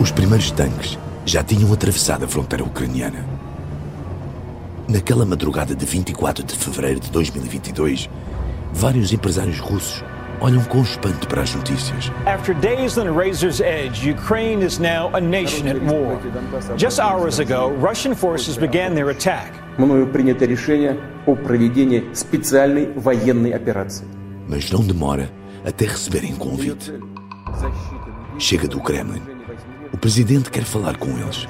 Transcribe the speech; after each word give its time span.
Os 0.00 0.10
primeiros 0.10 0.50
tanques 0.50 0.98
já 1.24 1.42
tinham 1.42 1.72
atravessado 1.72 2.24
a 2.24 2.28
fronteira 2.28 2.64
ucraniana. 2.64 3.24
Naquela 4.88 5.26
madrugada 5.26 5.74
de 5.74 5.84
24 5.84 6.44
de 6.44 6.54
fevereiro 6.54 7.00
de 7.00 7.10
2022, 7.10 8.08
vários 8.72 9.12
empresários 9.12 9.58
russos 9.58 10.04
olham 10.40 10.62
com 10.64 10.82
espanto 10.82 11.26
para 11.26 11.42
as 11.42 11.54
notícias. 11.54 12.12
After 12.26 12.54
days 12.54 12.96
on 12.98 13.08
a 13.08 13.12
razor's 13.12 13.60
edge, 13.60 14.08
Ukraine 14.08 14.64
is 14.64 14.78
now 14.78 15.10
a 15.14 15.20
nation 15.20 15.66
at 15.68 15.82
war. 15.82 16.20
Just 16.76 17.00
hours 17.00 17.40
ago, 17.40 17.70
Russian 17.80 18.14
forces 18.14 18.56
began 18.56 18.94
their 18.94 19.10
attack. 19.10 19.52
Мною 19.78 20.06
принято 20.06 20.46
решение 20.46 20.96
о 21.26 21.34
проведении 21.34 22.04
специальной 22.14 22.92
военной 22.94 23.52
операции. 23.52 24.06
Mas 24.48 24.70
não 24.70 24.80
demora 24.80 25.28
até 25.64 25.86
receberem 25.86 26.34
convite. 26.36 26.92
Chega 28.38 28.68
do 28.68 28.80
Kremlin. 28.80 29.22
Presidente 30.01 30.49
quer 30.49 30.63
falar 30.63 30.97
com 30.97 31.15
eles. 31.19 31.47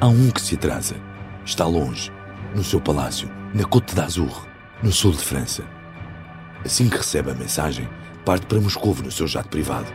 Há 0.00 0.06
um 0.06 0.30
que 0.30 0.40
se 0.40 0.54
atrasa. 0.54 0.94
Está 1.44 1.66
longe, 1.66 2.12
no 2.54 2.62
seu 2.62 2.80
palácio, 2.80 3.28
na 3.52 3.64
Côte 3.64 3.96
d'Azur, 3.96 4.46
no 4.80 4.92
sul 4.92 5.10
de 5.10 5.18
França. 5.18 5.64
Assim 6.64 6.88
que 6.88 6.96
recebe 6.96 7.32
a 7.32 7.34
mensagem, 7.34 7.88
parte 8.24 8.46
para 8.46 8.60
Moscou 8.60 8.94
no 9.02 9.10
seu 9.10 9.26
jato 9.26 9.48
privado. 9.48 9.92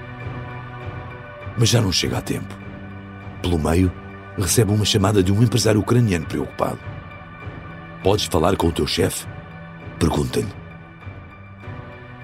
Mas 1.57 1.69
já 1.69 1.79
não 1.79 1.89
chega 1.89 2.17
a 2.17 2.21
tempo. 2.21 2.53
Pelo 3.41 3.57
meio, 3.57 3.89
recebe 4.37 4.73
uma 4.73 4.83
chamada 4.83 5.23
de 5.23 5.31
um 5.31 5.41
empresário 5.41 5.79
ucraniano 5.79 6.25
preocupado. 6.25 6.79
Podes 8.03 8.25
falar 8.25 8.57
com 8.57 8.67
o 8.67 8.73
teu 8.73 8.85
chefe? 8.85 9.25
Pergunta-lhe. 9.97 10.53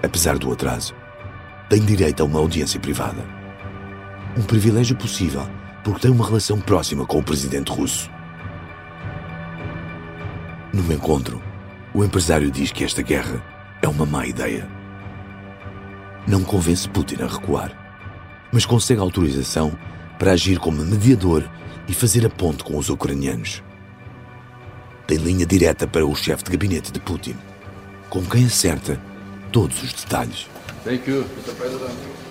Apesar 0.02 0.36
do 0.36 0.52
atraso, 0.52 0.94
tem 1.70 1.80
direito 1.80 2.22
a 2.22 2.26
uma 2.26 2.40
audiência 2.40 2.78
privada. 2.78 3.35
Um 4.36 4.42
privilégio 4.42 4.94
possível 4.96 5.48
porque 5.82 6.00
tem 6.00 6.10
uma 6.10 6.26
relação 6.26 6.60
próxima 6.60 7.06
com 7.06 7.18
o 7.18 7.22
presidente 7.22 7.70
russo. 7.70 8.10
No 10.72 10.92
encontro, 10.92 11.40
o 11.94 12.04
empresário 12.04 12.50
diz 12.50 12.70
que 12.70 12.84
esta 12.84 13.00
guerra 13.00 13.42
é 13.80 13.88
uma 13.88 14.04
má 14.04 14.26
ideia. 14.26 14.68
Não 16.26 16.42
convence 16.42 16.88
Putin 16.88 17.22
a 17.22 17.26
recuar, 17.26 17.72
mas 18.52 18.66
consegue 18.66 19.00
autorização 19.00 19.78
para 20.18 20.32
agir 20.32 20.58
como 20.58 20.84
mediador 20.84 21.48
e 21.88 21.94
fazer 21.94 22.26
a 22.26 22.30
ponte 22.30 22.64
com 22.64 22.76
os 22.76 22.90
ucranianos. 22.90 23.62
Tem 25.06 25.18
linha 25.18 25.46
direta 25.46 25.86
para 25.86 26.04
o 26.04 26.14
chefe 26.14 26.44
de 26.44 26.50
gabinete 26.50 26.92
de 26.92 27.00
Putin, 27.00 27.36
com 28.10 28.22
quem 28.24 28.44
acerta 28.44 29.00
todos 29.52 29.82
os 29.82 29.92
detalhes. 29.92 30.48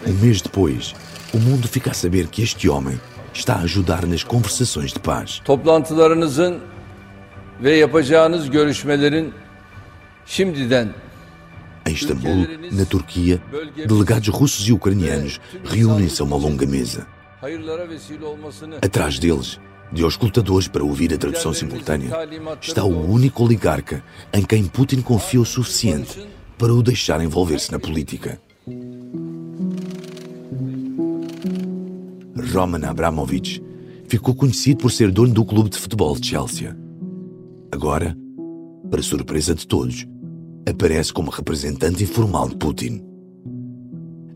Um 0.06 0.14
mês 0.14 0.42
depois, 0.42 0.94
o 1.34 1.38
mundo 1.38 1.68
fica 1.68 1.92
a 1.92 1.94
saber 1.94 2.28
que 2.28 2.44
este 2.44 2.70
homem 2.70 3.00
está 3.34 3.56
a 3.56 3.62
ajudar 3.62 4.06
nas 4.06 4.23
conversações 4.23 4.94
de 4.94 5.00
paz. 5.00 5.42
Toplantılarınızın 5.45 6.59
ve 7.64 7.76
yapacağınız 7.76 8.50
görüşmelerin 8.50 9.34
şimdiden 10.26 10.90
Em 11.86 11.94
Istambul, 11.94 12.48
na 12.72 12.84
Turquia, 12.86 13.40
delegados 13.90 14.34
russos 14.34 14.68
e 14.68 14.73
ucranianos 14.73 15.40
reúnem-se 15.64 16.20
a 16.20 16.26
uma 16.26 16.36
longa 16.36 16.66
mesa. 16.66 17.06
Atrás 18.81 19.20
deles, 19.20 19.59
de 19.92 20.03
auscultadores 20.03 20.68
para 20.68 20.84
ouvir 20.84 21.14
a 21.14 21.18
tradução 21.18 21.53
simultânea, 21.53 22.09
está 22.59 22.84
o 22.84 23.12
único 23.12 23.44
oligarca 23.44 24.03
em 24.34 24.44
quem 24.44 24.66
Putin 24.66 25.02
confia 25.02 25.40
o 25.40 25.46
suficiente 25.46 26.28
para 26.58 26.73
o 26.73 26.81
deixar 26.81 27.22
envolver-se 27.22 27.72
na 27.72 27.78
política. 27.78 28.40
Roman 32.55 32.88
Abramovich 32.88 33.61
ficou 34.07 34.33
conhecido 34.33 34.77
por 34.77 34.91
ser 34.91 35.11
dono 35.11 35.33
do 35.33 35.43
clube 35.43 35.69
de 35.69 35.77
futebol 35.77 36.16
de 36.16 36.27
Chelsea. 36.27 36.73
Agora, 37.69 38.16
para 38.89 39.01
surpresa 39.01 39.53
de 39.53 39.67
todos, 39.67 40.07
aparece 40.66 41.11
como 41.11 41.29
representante 41.29 42.03
informal 42.03 42.47
de 42.47 42.55
Putin. 42.55 43.03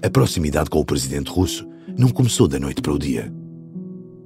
A 0.04 0.10
proximidade 0.10 0.70
com 0.70 0.80
o 0.80 0.86
presidente 0.86 1.32
russo 1.32 1.66
não 1.98 2.10
começou 2.10 2.46
da 2.46 2.60
noite 2.60 2.82
para 2.82 2.94
o 2.94 3.00
dia, 3.00 3.34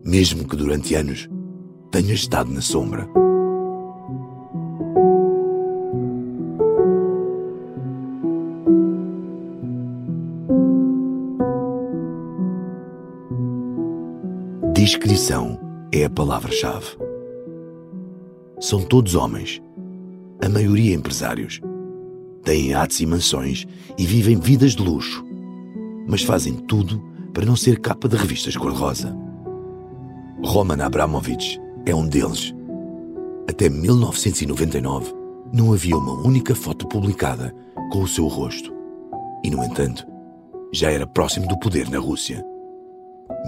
mesmo 0.04 0.48
que 0.48 0.56
durante 0.56 0.96
anos 0.96 1.30
tenha 1.92 2.14
estado 2.14 2.52
na 2.52 2.62
sombra. 2.62 3.23
Discrição 14.94 15.60
é 15.92 16.06
a 16.06 16.10
palavra-chave. 16.10 16.86
São 18.60 18.80
todos 18.80 19.16
homens, 19.16 19.60
a 20.40 20.48
maioria 20.48 20.94
empresários. 20.94 21.60
Têm 22.44 22.68
iates 22.68 23.00
e 23.00 23.06
mansões 23.08 23.66
e 23.98 24.06
vivem 24.06 24.38
vidas 24.40 24.76
de 24.76 24.84
luxo, 24.84 25.26
mas 26.08 26.22
fazem 26.22 26.54
tudo 26.54 27.04
para 27.34 27.44
não 27.44 27.56
ser 27.56 27.80
capa 27.80 28.08
de 28.08 28.16
revistas 28.16 28.56
cor-de-rosa. 28.56 29.18
Roman 30.46 30.86
Abramovich 30.86 31.60
é 31.88 31.96
um 31.96 32.08
deles. 32.08 32.54
Até 33.50 33.70
1999 33.70 35.12
não 35.52 35.74
havia 35.74 35.98
uma 35.98 36.22
única 36.22 36.54
foto 36.54 36.88
publicada 36.88 37.52
com 37.92 38.04
o 38.04 38.08
seu 38.08 38.28
rosto. 38.28 38.72
E, 39.44 39.50
no 39.50 39.64
entanto, 39.64 40.06
já 40.72 40.92
era 40.92 41.08
próximo 41.08 41.48
do 41.48 41.58
poder 41.58 41.90
na 41.90 41.98
Rússia. 41.98 42.53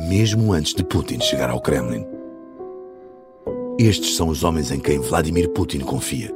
Mesmo 0.07 0.53
antes 0.53 0.73
de 0.73 0.83
Putin 0.83 1.19
chegar 1.19 1.49
ao 1.49 1.61
Kremlin. 1.61 2.05
Estes 3.77 4.15
são 4.15 4.29
os 4.29 4.43
homens 4.43 4.71
em 4.71 4.79
quem 4.79 4.99
Vladimir 4.99 5.49
Putin 5.49 5.79
confia. 5.79 6.33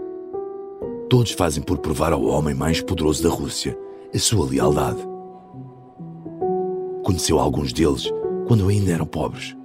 Todos 1.10 1.32
fazem 1.32 1.64
por 1.64 1.78
provar 1.78 2.12
ao 2.12 2.24
homem 2.26 2.54
mais 2.54 2.82
poderoso 2.82 3.24
da 3.24 3.30
Rússia 3.30 3.78
a 4.14 4.20
sua 4.20 4.50
lealdade. 4.50 5.00
Conheceu 7.04 7.40
alguns 7.40 7.72
deles 7.72 8.12
quando 8.48 8.68
ainda 8.68 8.92
eram 8.92 9.06
pobres. 9.06 9.56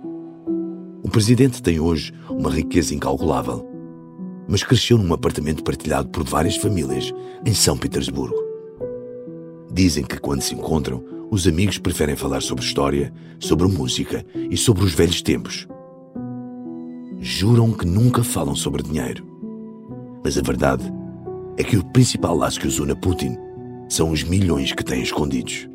O 1.02 1.10
presidente 1.10 1.62
tem 1.62 1.80
hoje 1.80 2.12
uma 2.30 2.50
riqueza 2.50 2.94
incalculável, 2.94 3.68
mas 4.48 4.62
cresceu 4.62 4.96
num 4.96 5.12
apartamento 5.12 5.64
partilhado 5.64 6.08
por 6.08 6.22
várias 6.22 6.56
famílias 6.56 7.12
em 7.44 7.52
São 7.52 7.76
Petersburgo. 7.76 8.42
Dizem 9.72 10.04
que 10.04 10.18
quando 10.18 10.42
se 10.42 10.54
encontram, 10.54 11.13
os 11.34 11.48
amigos 11.48 11.78
preferem 11.78 12.14
falar 12.14 12.40
sobre 12.40 12.64
história, 12.64 13.12
sobre 13.40 13.66
música 13.66 14.24
e 14.36 14.56
sobre 14.56 14.84
os 14.84 14.94
velhos 14.94 15.20
tempos. 15.20 15.66
Juram 17.18 17.72
que 17.72 17.84
nunca 17.84 18.22
falam 18.22 18.54
sobre 18.54 18.84
dinheiro. 18.84 19.26
Mas 20.22 20.38
a 20.38 20.42
verdade 20.42 20.84
é 21.56 21.64
que 21.64 21.76
o 21.76 21.84
principal 21.86 22.36
laço 22.36 22.60
que 22.60 22.68
os 22.68 22.78
une 22.78 22.92
a 22.92 22.96
Putin 22.96 23.36
são 23.88 24.12
os 24.12 24.22
milhões 24.22 24.72
que 24.72 24.84
têm 24.84 25.02
escondidos. 25.02 25.68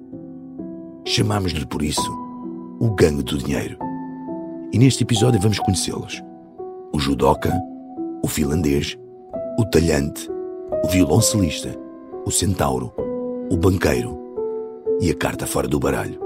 Chamamos-lhe 1.05 1.65
por 1.65 1.81
isso 1.81 2.09
o 2.79 2.91
gangue 2.91 3.23
do 3.23 3.37
dinheiro. 3.37 3.77
E 4.71 4.79
neste 4.79 5.03
episódio 5.03 5.41
vamos 5.41 5.59
conhecê-los. 5.59 6.23
O 6.93 6.99
judoca, 6.99 7.53
o 8.23 8.29
finlandês, 8.29 8.97
o 9.59 9.65
talhante, 9.65 10.29
o 10.85 10.87
violoncelista, 10.87 11.75
o 12.25 12.31
centauro, 12.31 12.93
o 13.51 13.57
banqueiro 13.57 14.28
e 14.99 15.09
a 15.09 15.15
carta 15.15 15.47
fora 15.47 15.67
do 15.67 15.79
baralho, 15.79 16.19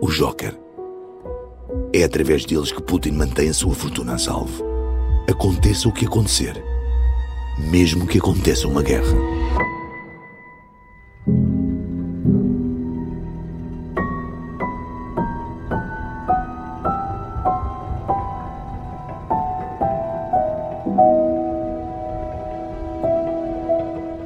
o 0.00 0.08
joker. 0.08 0.58
É 1.92 2.02
através 2.02 2.44
deles 2.44 2.72
que 2.72 2.82
Putin 2.82 3.12
mantém 3.12 3.48
a 3.48 3.54
sua 3.54 3.74
fortuna 3.74 4.14
a 4.14 4.18
salvo. 4.18 4.64
Aconteça 5.28 5.88
o 5.88 5.92
que 5.92 6.06
acontecer, 6.06 6.62
mesmo 7.70 8.06
que 8.06 8.18
aconteça 8.18 8.66
uma 8.66 8.82
guerra. 8.82 9.14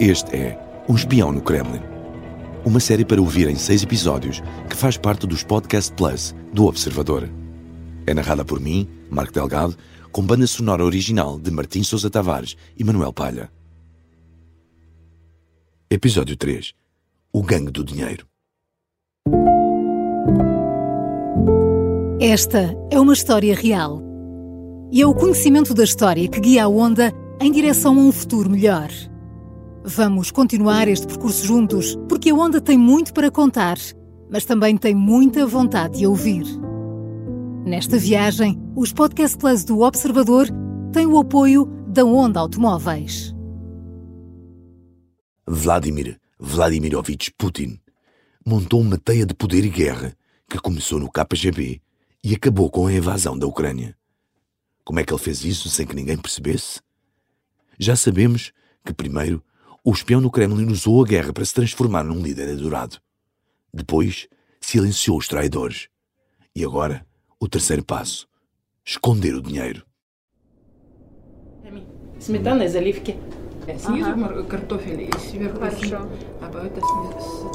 Este 0.00 0.36
é 0.36 0.58
Um 0.88 0.96
Espião 0.96 1.32
no 1.32 1.40
Kremlin. 1.40 1.93
Uma 2.64 2.80
série 2.80 3.04
para 3.04 3.20
ouvir 3.20 3.48
em 3.50 3.56
seis 3.56 3.82
episódios 3.82 4.42
que 4.70 4.74
faz 4.76 4.96
parte 4.96 5.26
dos 5.26 5.44
Podcast 5.44 5.92
Plus 5.92 6.34
do 6.50 6.64
Observador. 6.64 7.28
É 8.06 8.14
narrada 8.14 8.42
por 8.42 8.58
mim, 8.58 8.88
Marco 9.10 9.34
Delgado, 9.34 9.76
com 10.10 10.22
banda 10.22 10.46
sonora 10.46 10.82
original 10.82 11.38
de 11.38 11.50
Martim 11.50 11.82
Sousa 11.82 12.08
Tavares 12.08 12.56
e 12.74 12.82
Manuel 12.82 13.12
Palha. 13.12 13.50
Episódio 15.90 16.36
3 16.38 16.72
O 17.34 17.42
Gangue 17.42 17.70
do 17.70 17.84
Dinheiro. 17.84 18.26
Esta 22.18 22.74
é 22.90 22.98
uma 22.98 23.12
história 23.12 23.54
real. 23.54 24.02
E 24.90 25.02
é 25.02 25.06
o 25.06 25.14
conhecimento 25.14 25.74
da 25.74 25.84
história 25.84 26.26
que 26.28 26.40
guia 26.40 26.64
a 26.64 26.68
onda 26.68 27.12
em 27.38 27.52
direção 27.52 27.98
a 27.98 28.00
um 28.00 28.10
futuro 28.10 28.48
melhor. 28.48 28.88
Vamos 29.86 30.30
continuar 30.30 30.88
este 30.88 31.06
percurso 31.06 31.44
juntos, 31.44 31.94
porque 32.08 32.30
a 32.30 32.34
onda 32.34 32.58
tem 32.58 32.78
muito 32.78 33.12
para 33.12 33.30
contar, 33.30 33.76
mas 34.30 34.46
também 34.46 34.78
tem 34.78 34.94
muita 34.94 35.46
vontade 35.46 35.98
de 35.98 36.06
ouvir. 36.06 36.42
Nesta 37.66 37.98
viagem, 37.98 38.58
os 38.74 38.94
Podcast 38.94 39.36
Plus 39.36 39.62
do 39.62 39.82
Observador 39.82 40.46
têm 40.90 41.04
o 41.04 41.18
apoio 41.18 41.66
da 41.86 42.02
Onda 42.02 42.40
Automóveis. 42.40 43.34
Vladimir 45.46 46.18
Vladimirovich 46.40 47.30
Putin 47.36 47.78
montou 48.42 48.80
uma 48.80 48.96
teia 48.96 49.26
de 49.26 49.34
poder 49.34 49.66
e 49.66 49.68
guerra 49.68 50.16
que 50.48 50.58
começou 50.58 50.98
no 50.98 51.10
KGB 51.12 51.82
e 52.24 52.34
acabou 52.34 52.70
com 52.70 52.86
a 52.86 52.92
invasão 52.94 53.38
da 53.38 53.46
Ucrânia. 53.46 53.94
Como 54.82 54.98
é 54.98 55.04
que 55.04 55.12
ele 55.12 55.20
fez 55.20 55.44
isso 55.44 55.68
sem 55.68 55.86
que 55.86 55.94
ninguém 55.94 56.16
percebesse? 56.16 56.80
Já 57.78 57.94
sabemos 57.94 58.50
que, 58.82 58.94
primeiro, 58.94 59.44
o 59.83 59.91
espião 59.91 60.21
no 60.21 60.31
Kremlin 60.31 60.71
usou 60.71 61.03
a 61.03 61.07
guerra 61.07 61.33
para 61.33 61.45
se 61.45 61.53
transformar 61.53 62.03
num 62.03 62.21
líder 62.21 62.49
adorado. 62.49 62.97
Depois, 63.73 64.27
silenciou 64.59 65.17
os 65.17 65.27
traidores. 65.27 65.87
E 66.55 66.63
agora, 66.63 67.05
o 67.39 67.47
terceiro 67.47 67.83
passo: 67.83 68.27
esconder 68.85 69.35
o 69.35 69.41
dinheiro. 69.41 69.85
Сметана 72.19 72.65
и 72.65 72.67
заливки. 72.67 73.15
Снизу 73.77 74.09
ага. 74.09 74.43
картофель 74.43 75.09
и 75.09 75.19
сверху. 75.19 75.59
Хорошо. 75.59 76.09
А 76.41 76.65
это 76.65 76.81
снизу. 76.81 77.51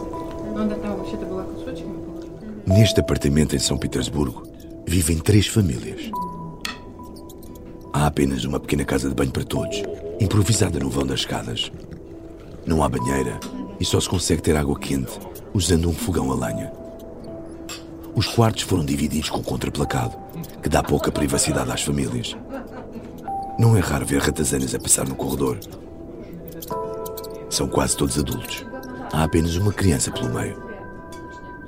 Ну, 0.55 0.69
да, 0.69 0.77
там 0.77 0.97
вообще-то 0.97 1.27
была 1.27 1.45
кусочками. 1.45 2.15
Neste 2.67 3.01
apartamento 3.01 3.55
em 3.55 3.59
São 3.59 3.77
Petersburgo 3.77 4.43
vivem 4.87 5.19
três 5.19 5.47
famílias. 5.47 6.11
Há 7.93 8.07
apenas 8.07 8.45
uma 8.45 8.59
pequena 8.59 8.85
casa 8.85 9.09
de 9.09 9.15
banho 9.15 9.31
para 9.31 9.45
todos, 9.45 9.83
improvisada 10.19 10.79
no 10.79 10.89
vão 10.89 11.07
das 11.07 11.21
escadas. 11.21 11.71
não 12.66 12.84
há 12.84 12.90
banheira 12.90 13.40
e 13.80 13.86
só 13.86 14.00
se 14.00 14.10
consegue 14.10 14.42
ter 14.42 14.56
água 14.56 14.78
quente 14.78 15.20
usando 15.54 15.90
um 15.90 15.94
fogão 15.94 16.32
a 16.32 16.36
lenha. 16.48 16.72
Os 18.16 18.28
quartos 18.28 18.64
foram 18.64 18.84
divididos 18.84 19.30
com 19.30 19.42
contraplacado, 19.42 20.16
que 20.62 20.70
dá 20.70 20.84
pouca 20.84 21.12
privacidade 21.12 21.72
às 21.72 21.84
famílias. 21.84 22.36
Não 23.58 23.76
é 23.76 23.80
raro 23.80 24.06
ver 24.06 24.22
ratazanas 24.22 24.74
a 24.76 24.80
passar 24.80 25.08
no 25.08 25.16
corredor. 25.16 25.60
São 27.50 27.68
quase 27.68 27.96
todos 27.96 28.18
adultos. 28.18 28.66
Há 29.12 29.24
apenas 29.24 29.56
uma 29.56 29.74
criança 29.74 30.12
pelo 30.12 30.34
meio. 30.34 30.62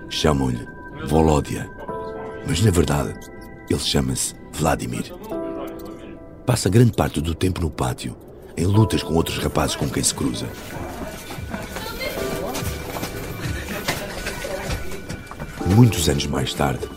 Chamam-lhe 0.10 0.68
Volódia, 1.08 1.70
mas 2.48 2.62
na 2.62 2.72
verdade 2.72 3.14
ele 3.70 3.80
chama-se 3.80 4.36
Vladimir. 4.52 5.14
Passa 6.46 6.70
grande 6.70 6.92
parte 6.92 7.22
do 7.22 7.34
tempo 7.34 7.62
no 7.62 7.70
pátio, 7.70 8.16
em 8.58 8.66
lutas 8.66 9.04
com 9.04 9.14
outros 9.14 9.38
rapazes 9.38 9.76
com 9.76 9.90
quem 9.90 10.04
se 10.04 10.14
cruza. 10.14 10.48
Muitos 15.76 16.10
anos 16.10 16.26
mais 16.28 16.54
tarde, 16.54 16.88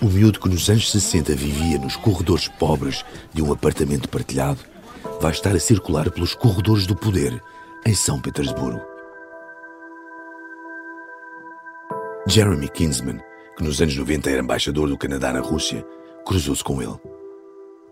o 0.00 0.06
miúdo 0.06 0.38
que 0.38 0.48
nos 0.48 0.70
anos 0.70 0.90
60 0.90 1.34
vivia 1.34 1.78
nos 1.78 1.96
corredores 1.96 2.48
pobres 2.48 3.04
de 3.34 3.42
um 3.42 3.52
apartamento 3.52 4.08
partilhado 4.08 4.60
vai 5.20 5.32
estar 5.32 5.54
a 5.54 5.60
circular 5.60 6.10
pelos 6.10 6.34
corredores 6.34 6.86
do 6.86 6.96
poder 6.96 7.42
em 7.86 7.94
São 7.94 8.20
Petersburgo. 8.20 8.80
Jeremy 12.26 12.68
Kinsman, 12.68 13.20
que 13.56 13.64
nos 13.64 13.82
anos 13.82 13.96
90 13.96 14.30
era 14.30 14.40
embaixador 14.40 14.88
do 14.88 14.96
Canadá 14.96 15.32
na 15.32 15.40
Rússia, 15.40 15.84
cruzou-se 16.24 16.62
com 16.62 16.80
ele. 16.80 16.96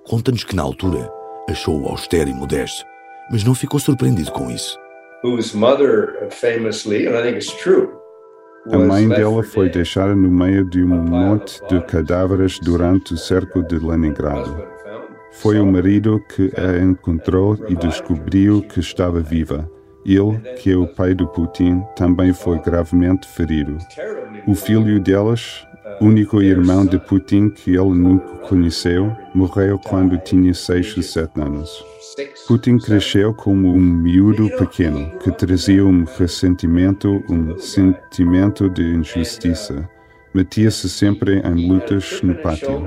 Conta-nos 0.06 0.44
que 0.44 0.54
na 0.54 0.62
altura 0.62 1.10
achou-o 1.50 1.88
austero 1.88 2.30
e 2.30 2.34
modesto, 2.34 2.84
mas 3.30 3.44
não 3.44 3.54
ficou 3.54 3.78
surpreendido 3.78 4.32
com 4.32 4.50
isso. 4.50 4.78
Whose 5.24 5.56
mother 5.56 6.28
famously, 6.30 7.06
and 7.06 7.18
I 7.18 7.22
think 7.22 7.36
it's 7.38 7.52
true, 7.62 7.88
a 8.70 8.78
mãe 8.78 9.08
dela 9.08 9.42
foi 9.42 9.70
deixada 9.70 10.14
no 10.14 10.28
meio 10.30 10.68
de 10.68 10.82
um 10.82 10.88
monte 10.88 11.58
de 11.68 11.80
cadáveres 11.86 12.58
durante 12.60 13.14
o 13.14 13.16
cerco 13.16 13.62
de 13.62 13.78
Leningrado. 13.78 14.62
Foi 15.32 15.58
o 15.58 15.66
marido 15.66 16.20
que 16.28 16.52
a 16.56 16.78
encontrou 16.78 17.56
e 17.68 17.74
descobriu 17.76 18.60
que 18.62 18.80
estava 18.80 19.20
viva. 19.20 19.70
Ele, 20.04 20.38
que 20.56 20.72
é 20.72 20.76
o 20.76 20.86
pai 20.86 21.14
do 21.14 21.26
Putin, 21.28 21.82
também 21.96 22.32
foi 22.32 22.58
gravemente 22.58 23.26
ferido. 23.28 23.78
O 24.46 24.54
filho 24.54 25.00
delas, 25.00 25.66
único 26.00 26.42
irmão 26.42 26.86
de 26.86 26.98
Putin 26.98 27.50
que 27.50 27.70
ele 27.70 27.94
nunca 27.94 28.26
conheceu, 28.48 29.16
morreu 29.34 29.78
quando 29.78 30.18
tinha 30.18 30.54
6 30.54 30.96
ou 30.96 31.02
7 31.02 31.40
anos. 31.40 31.84
Putin 32.46 32.78
cresceu 32.78 33.34
como 33.34 33.68
um 33.68 33.80
miúdo 33.80 34.48
pequeno 34.56 35.10
que 35.18 35.30
trazia 35.30 35.84
um 35.84 36.04
ressentimento, 36.04 37.22
um 37.30 37.58
sentimento 37.58 38.68
de 38.70 38.82
injustiça. 38.82 39.88
Metia-se 40.34 40.88
sempre 40.88 41.40
em 41.40 41.68
lutas 41.68 42.20
no 42.22 42.34
pátio. 42.36 42.84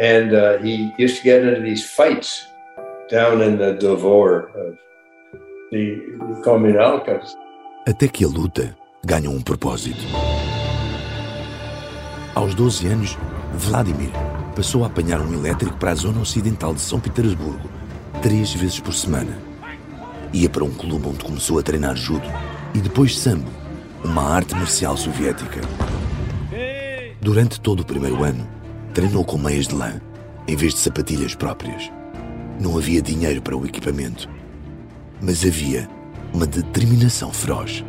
And 0.00 0.32
uh, 0.32 0.56
he 0.62 0.90
used 0.98 1.18
to 1.18 1.22
get 1.22 1.44
into 1.44 1.60
these 1.60 1.84
fights 1.84 2.46
down 3.10 3.42
in 3.42 3.58
the 3.58 3.74
Dvor 3.74 4.48
of 4.54 4.78
the. 5.70 6.00
Até 7.86 8.08
que 8.08 8.24
a 8.24 8.28
luta 8.28 8.76
ganhou 9.04 9.34
um 9.34 9.40
propósito. 9.40 10.04
Aos 12.34 12.54
12 12.54 12.86
anos, 12.86 13.18
Vladimir 13.54 14.10
passou 14.54 14.84
a 14.84 14.86
apanhar 14.86 15.20
um 15.20 15.32
elétrico 15.32 15.76
para 15.78 15.92
a 15.92 15.94
zona 15.94 16.20
ocidental 16.20 16.74
de 16.74 16.80
São 16.80 17.00
Petersburgo 17.00 17.68
três 18.22 18.52
vezes 18.52 18.78
por 18.78 18.92
semana. 18.92 19.38
Ia 20.32 20.48
para 20.48 20.64
um 20.64 20.70
clube 20.70 21.08
onde 21.08 21.24
começou 21.24 21.58
a 21.58 21.62
treinar 21.62 21.96
judo 21.96 22.28
e 22.74 22.78
depois 22.78 23.18
sambo, 23.18 23.50
uma 24.04 24.22
arte 24.22 24.54
marcial 24.54 24.96
soviética. 24.96 25.60
Durante 27.20 27.60
todo 27.60 27.80
o 27.80 27.84
primeiro 27.84 28.22
ano, 28.22 28.46
treinou 28.94 29.24
com 29.24 29.38
meias 29.38 29.66
de 29.66 29.74
lã, 29.74 30.00
em 30.46 30.56
vez 30.56 30.74
de 30.74 30.80
sapatilhas 30.80 31.34
próprias. 31.34 31.90
Não 32.60 32.76
havia 32.76 33.02
dinheiro 33.02 33.42
para 33.42 33.56
o 33.56 33.64
equipamento, 33.64 34.28
mas 35.20 35.44
havia 35.44 35.88
uma 36.32 36.46
determinação 36.46 37.32
feroz. 37.32 37.84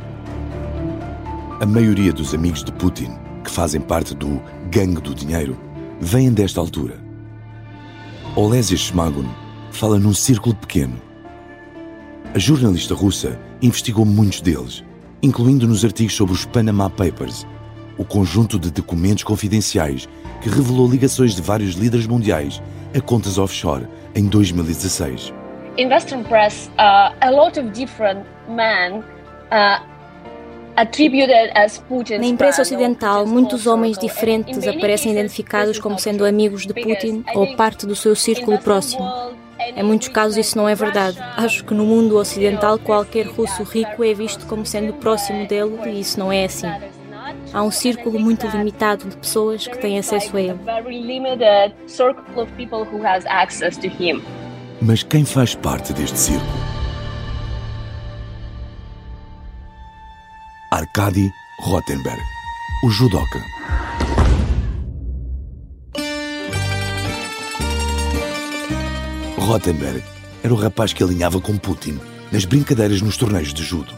A 1.61 1.65
maioria 1.67 2.11
dos 2.11 2.33
amigos 2.33 2.63
de 2.63 2.71
Putin, 2.71 3.11
que 3.43 3.51
fazem 3.51 3.79
parte 3.79 4.15
do 4.15 4.41
gangue 4.71 4.99
do 4.99 5.13
dinheiro, 5.13 5.55
vêm 5.99 6.33
desta 6.33 6.59
altura. 6.59 6.99
Olesia 8.35 8.75
Shmagun 8.75 9.29
fala 9.69 9.99
num 9.99 10.11
círculo 10.11 10.55
pequeno. 10.55 10.99
A 12.33 12.39
jornalista 12.39 12.95
russa 12.95 13.39
investigou 13.61 14.03
muitos 14.05 14.41
deles, 14.41 14.83
incluindo 15.21 15.67
nos 15.67 15.85
artigos 15.85 16.15
sobre 16.15 16.33
os 16.33 16.45
Panama 16.45 16.89
Papers, 16.89 17.45
o 17.95 18.03
conjunto 18.03 18.57
de 18.57 18.71
documentos 18.71 19.23
confidenciais 19.23 20.09
que 20.41 20.49
revelou 20.49 20.89
ligações 20.89 21.35
de 21.35 21.43
vários 21.43 21.75
líderes 21.75 22.07
mundiais 22.07 22.59
a 22.97 22.99
contas 22.99 23.37
offshore 23.37 23.87
em 24.15 24.25
2016. 24.25 25.31
In 25.77 25.89
Western 25.89 26.23
press, 26.23 26.71
uh, 26.79 27.13
a 27.21 27.29
lot 27.29 27.59
of 27.59 27.69
different 27.71 28.25
men 28.49 29.03
uh, 29.51 29.90
na 32.17 32.25
imprensa 32.25 32.61
ocidental, 32.61 33.25
muitos 33.25 33.67
homens 33.67 33.97
diferentes 33.97 34.67
aparecem 34.67 35.11
identificados 35.11 35.79
como 35.79 35.99
sendo 35.99 36.25
amigos 36.25 36.65
de 36.65 36.73
Putin 36.73 37.23
ou 37.35 37.55
parte 37.55 37.85
do 37.85 37.95
seu 37.95 38.15
círculo 38.15 38.57
próximo. 38.59 39.03
Em 39.75 39.83
muitos 39.83 40.07
casos 40.07 40.37
isso 40.37 40.57
não 40.57 40.67
é 40.67 40.73
verdade. 40.73 41.17
Acho 41.37 41.63
que 41.63 41.73
no 41.73 41.85
mundo 41.85 42.17
ocidental 42.17 42.79
qualquer 42.79 43.27
russo 43.27 43.63
rico 43.63 44.03
é 44.03 44.13
visto 44.13 44.45
como 44.47 44.65
sendo 44.65 44.93
próximo 44.93 45.47
dele 45.47 45.77
e 45.85 45.99
isso 45.99 46.19
não 46.19 46.31
é 46.31 46.45
assim. 46.45 46.67
Há 47.53 47.63
um 47.63 47.71
círculo 47.71 48.19
muito 48.19 48.47
limitado 48.47 49.07
de 49.07 49.17
pessoas 49.17 49.67
que 49.67 49.77
têm 49.77 49.99
acesso 49.99 50.35
a 50.35 50.41
ele. 50.41 50.59
Mas 54.81 55.03
quem 55.03 55.23
faz 55.23 55.53
parte 55.53 55.93
deste 55.93 56.17
círculo? 56.17 56.80
Arkady 60.81 61.31
Rottenberg, 61.59 62.19
o 62.83 62.89
judoca. 62.89 63.39
Rottenberg 69.37 70.03
era 70.41 70.51
o 70.51 70.57
rapaz 70.57 70.91
que 70.91 71.03
alinhava 71.03 71.39
com 71.39 71.55
Putin 71.55 71.99
nas 72.31 72.45
brincadeiras 72.45 72.99
nos 72.99 73.15
torneios 73.15 73.53
de 73.53 73.61
judo. 73.61 73.93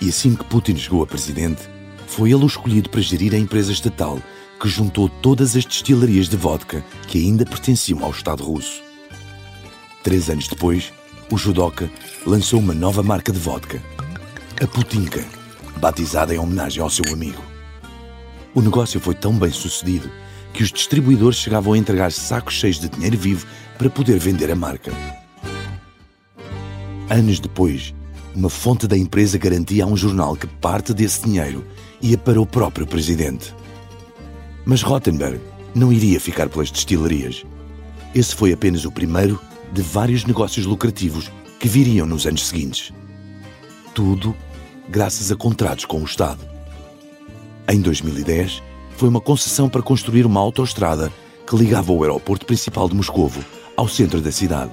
E 0.00 0.08
assim 0.08 0.34
que 0.34 0.42
Putin 0.42 0.76
chegou 0.76 1.00
a 1.00 1.06
presidente, 1.06 1.62
foi 2.08 2.32
ele 2.32 2.42
o 2.42 2.48
escolhido 2.48 2.90
para 2.90 3.00
gerir 3.00 3.32
a 3.32 3.38
empresa 3.38 3.70
estatal 3.70 4.18
que 4.60 4.68
juntou 4.68 5.08
todas 5.08 5.54
as 5.54 5.64
destilarias 5.64 6.28
de 6.28 6.36
vodka 6.36 6.84
que 7.06 7.18
ainda 7.18 7.46
pertenciam 7.46 8.04
ao 8.04 8.10
Estado 8.10 8.42
russo. 8.42 8.82
Três 10.02 10.28
anos 10.28 10.48
depois, 10.48 10.92
o 11.30 11.38
judoca 11.38 11.88
lançou 12.26 12.58
uma 12.58 12.74
nova 12.74 13.00
marca 13.00 13.30
de 13.30 13.38
vodka, 13.38 13.80
a 14.60 14.66
Putinka 14.66 15.43
batizada 15.78 16.34
em 16.34 16.38
homenagem 16.38 16.82
ao 16.82 16.90
seu 16.90 17.04
amigo. 17.12 17.42
O 18.54 18.60
negócio 18.60 19.00
foi 19.00 19.14
tão 19.14 19.32
bem 19.32 19.50
sucedido 19.50 20.10
que 20.52 20.62
os 20.62 20.70
distribuidores 20.70 21.38
chegavam 21.38 21.72
a 21.72 21.78
entregar 21.78 22.12
sacos 22.12 22.54
cheios 22.54 22.78
de 22.78 22.88
dinheiro 22.88 23.18
vivo 23.18 23.46
para 23.76 23.90
poder 23.90 24.18
vender 24.18 24.50
a 24.50 24.54
marca. 24.54 24.92
Anos 27.10 27.40
depois, 27.40 27.92
uma 28.34 28.48
fonte 28.48 28.86
da 28.86 28.96
empresa 28.96 29.36
garantia 29.36 29.84
a 29.84 29.86
um 29.86 29.96
jornal 29.96 30.36
que 30.36 30.46
parte 30.46 30.94
desse 30.94 31.24
dinheiro 31.24 31.64
ia 32.00 32.16
para 32.16 32.40
o 32.40 32.46
próprio 32.46 32.86
presidente. 32.86 33.54
Mas 34.64 34.82
Rottenberg 34.82 35.40
não 35.74 35.92
iria 35.92 36.20
ficar 36.20 36.48
pelas 36.48 36.70
destilarias. 36.70 37.44
Esse 38.14 38.34
foi 38.34 38.52
apenas 38.52 38.84
o 38.84 38.92
primeiro 38.92 39.40
de 39.72 39.82
vários 39.82 40.24
negócios 40.24 40.66
lucrativos 40.66 41.30
que 41.58 41.68
viriam 41.68 42.06
nos 42.06 42.26
anos 42.26 42.46
seguintes. 42.46 42.92
Tudo 43.92 44.34
graças 44.88 45.32
a 45.32 45.36
contratos 45.36 45.84
com 45.84 46.00
o 46.00 46.04
Estado. 46.04 46.40
Em 47.68 47.80
2010, 47.80 48.62
foi 48.96 49.08
uma 49.08 49.20
concessão 49.20 49.68
para 49.68 49.82
construir 49.82 50.26
uma 50.26 50.40
autoestrada 50.40 51.12
que 51.46 51.56
ligava 51.56 51.92
o 51.92 52.02
aeroporto 52.02 52.46
principal 52.46 52.88
de 52.88 52.94
Moscovo 52.94 53.44
ao 53.76 53.88
centro 53.88 54.20
da 54.20 54.30
cidade. 54.30 54.72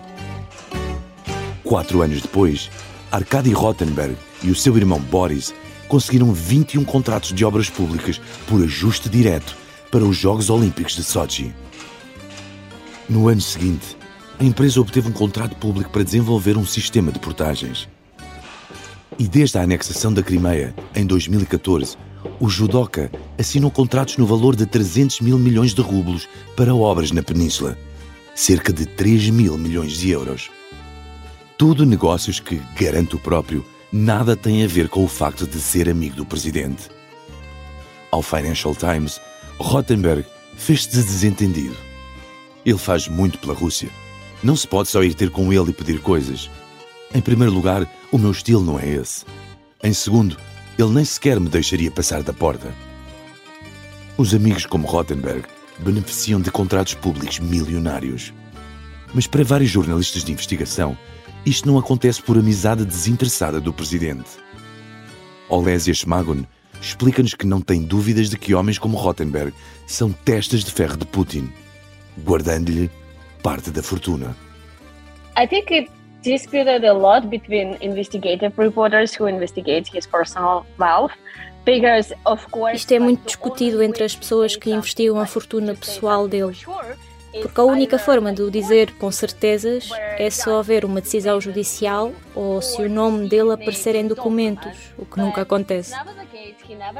Quatro 1.63 2.01
anos 2.01 2.21
depois, 2.21 2.69
Arkady 3.11 3.53
Rottenberg 3.53 4.17
e 4.43 4.51
o 4.51 4.55
seu 4.55 4.75
irmão 4.77 4.99
Boris 4.99 5.53
conseguiram 5.87 6.33
21 6.33 6.83
contratos 6.83 7.33
de 7.33 7.43
obras 7.43 7.69
públicas 7.69 8.21
por 8.47 8.63
ajuste 8.63 9.09
direto 9.09 9.55
para 9.89 10.05
os 10.05 10.15
Jogos 10.15 10.49
Olímpicos 10.49 10.95
de 10.95 11.03
Sochi. 11.03 11.53
No 13.09 13.27
ano 13.27 13.41
seguinte, 13.41 13.97
a 14.39 14.43
empresa 14.43 14.79
obteve 14.79 15.09
um 15.09 15.13
contrato 15.13 15.55
público 15.55 15.89
para 15.89 16.03
desenvolver 16.03 16.57
um 16.57 16.65
sistema 16.65 17.11
de 17.11 17.19
portagens. 17.19 17.89
E 19.19 19.27
desde 19.27 19.57
a 19.57 19.61
anexação 19.61 20.13
da 20.13 20.23
Crimeia, 20.23 20.73
em 20.95 21.05
2014, 21.05 21.97
o 22.39 22.49
judoca 22.49 23.11
assinou 23.37 23.69
contratos 23.69 24.17
no 24.17 24.25
valor 24.25 24.55
de 24.55 24.65
300 24.65 25.21
mil 25.21 25.37
milhões 25.37 25.73
de 25.73 25.81
rublos 25.81 26.27
para 26.55 26.73
obras 26.73 27.11
na 27.11 27.21
península, 27.21 27.77
cerca 28.33 28.71
de 28.71 28.85
3 28.85 29.29
mil 29.29 29.57
milhões 29.57 29.93
de 29.93 30.09
euros. 30.09 30.49
Tudo 31.57 31.85
negócios 31.85 32.39
que, 32.39 32.61
garanto 32.79 33.17
o 33.17 33.19
próprio, 33.19 33.65
nada 33.91 34.35
têm 34.35 34.63
a 34.63 34.67
ver 34.67 34.89
com 34.89 35.03
o 35.03 35.07
facto 35.07 35.45
de 35.45 35.59
ser 35.59 35.89
amigo 35.89 36.15
do 36.15 36.25
presidente. 36.25 36.89
Ao 38.11 38.21
Financial 38.21 38.75
Times, 38.75 39.21
Rottenberg 39.59 40.25
fez-se 40.55 40.89
de 40.89 41.03
desentendido. 41.03 41.75
Ele 42.65 42.77
faz 42.77 43.07
muito 43.07 43.37
pela 43.39 43.53
Rússia. 43.53 43.89
Não 44.43 44.55
se 44.55 44.67
pode 44.67 44.89
só 44.89 45.03
ir 45.03 45.13
ter 45.13 45.29
com 45.29 45.51
ele 45.53 45.69
e 45.69 45.73
pedir 45.73 45.99
coisas. 45.99 46.49
Em 47.13 47.21
primeiro 47.21 47.53
lugar, 47.53 47.87
o 48.11 48.17
meu 48.17 48.31
estilo 48.31 48.63
não 48.63 48.79
é 48.79 48.87
esse. 48.87 49.25
Em 49.83 49.93
segundo, 49.93 50.37
ele 50.77 50.89
nem 50.89 51.05
sequer 51.05 51.39
me 51.39 51.49
deixaria 51.49 51.89
passar 51.89 52.21
da 52.21 52.33
porta. 52.33 52.73
Os 54.17 54.33
amigos 54.33 54.65
como 54.65 54.87
Rottenberg 54.87 55.47
beneficiam 55.79 56.39
de 56.39 56.51
contratos 56.51 56.93
públicos 56.93 57.39
milionários. 57.39 58.33
Mas 59.13 59.27
para 59.27 59.43
vários 59.43 59.71
jornalistas 59.71 60.23
de 60.23 60.31
investigação, 60.31 60.97
isto 61.45 61.67
não 61.67 61.79
acontece 61.79 62.21
por 62.21 62.37
amizade 62.37 62.85
desinteressada 62.85 63.59
do 63.59 63.73
presidente. 63.73 64.29
Olésia 65.49 65.93
Schmagon 65.93 66.43
explica-nos 66.81 67.33
que 67.33 67.47
não 67.47 67.61
tem 67.61 67.81
dúvidas 67.81 68.29
de 68.29 68.37
que 68.37 68.53
homens 68.53 68.77
como 68.77 68.97
Rottenberg 68.97 69.53
são 69.87 70.11
testas 70.11 70.63
de 70.63 70.71
ferro 70.71 70.97
de 70.97 71.05
Putin, 71.05 71.51
guardando-lhe 72.25 72.89
parte 73.41 73.71
da 73.71 73.81
fortuna. 73.81 74.35
I 75.37 75.47
think 75.47 75.73
it 75.73 75.89
disputed 76.21 76.83
a 76.83 76.93
lot 76.93 77.29
between 77.29 77.77
investigative 77.81 78.57
reporters 78.57 79.13
who 79.13 79.27
investigate 79.27 79.87
his 79.87 80.05
personal 80.05 80.65
wealth. 80.77 81.13
Isto 82.73 82.93
é 82.95 82.99
muito 82.99 83.23
discutido 83.23 83.83
entre 83.83 84.03
as 84.03 84.15
pessoas 84.15 84.55
que 84.55 84.71
investigam 84.71 85.19
a 85.19 85.27
fortuna 85.27 85.75
pessoal 85.75 86.27
dele. 86.27 86.57
Porque 87.39 87.61
a 87.61 87.63
única 87.63 87.97
forma 87.97 88.33
de 88.33 88.41
o 88.41 88.51
dizer 88.51 88.91
com 88.93 89.11
certezas 89.11 89.89
é 90.17 90.29
se 90.29 90.49
houver 90.49 90.83
uma 90.83 90.99
decisão 90.99 91.39
judicial 91.39 92.11
ou 92.35 92.61
se 92.61 92.81
o 92.81 92.89
nome 92.89 93.29
dele 93.29 93.53
aparecer 93.53 93.95
em 93.95 94.07
documentos, 94.07 94.93
o 94.97 95.05
que 95.05 95.19
nunca 95.19 95.41
acontece. 95.41 95.93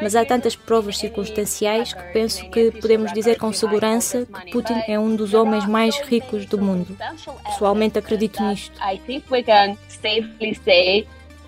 Mas 0.02 0.16
há 0.16 0.26
tantas 0.26 0.56
provas 0.56 0.98
circunstanciais 0.98 1.94
que 1.94 2.04
penso 2.14 2.50
que 2.50 2.72
podemos 2.72 3.12
dizer 3.14 3.38
com 3.38 3.52
segurança 3.52 4.26
que 4.26 4.52
Putin 4.52 4.82
é 4.88 4.98
um 4.98 5.16
dos 5.16 5.34
homens 5.34 5.66
mais 5.66 6.00
ricos 6.00 6.46
do 6.46 6.58
mundo. 6.58 6.96
Pessoalmente 7.46 8.00
acredito 8.00 8.42
nisto. 8.44 8.80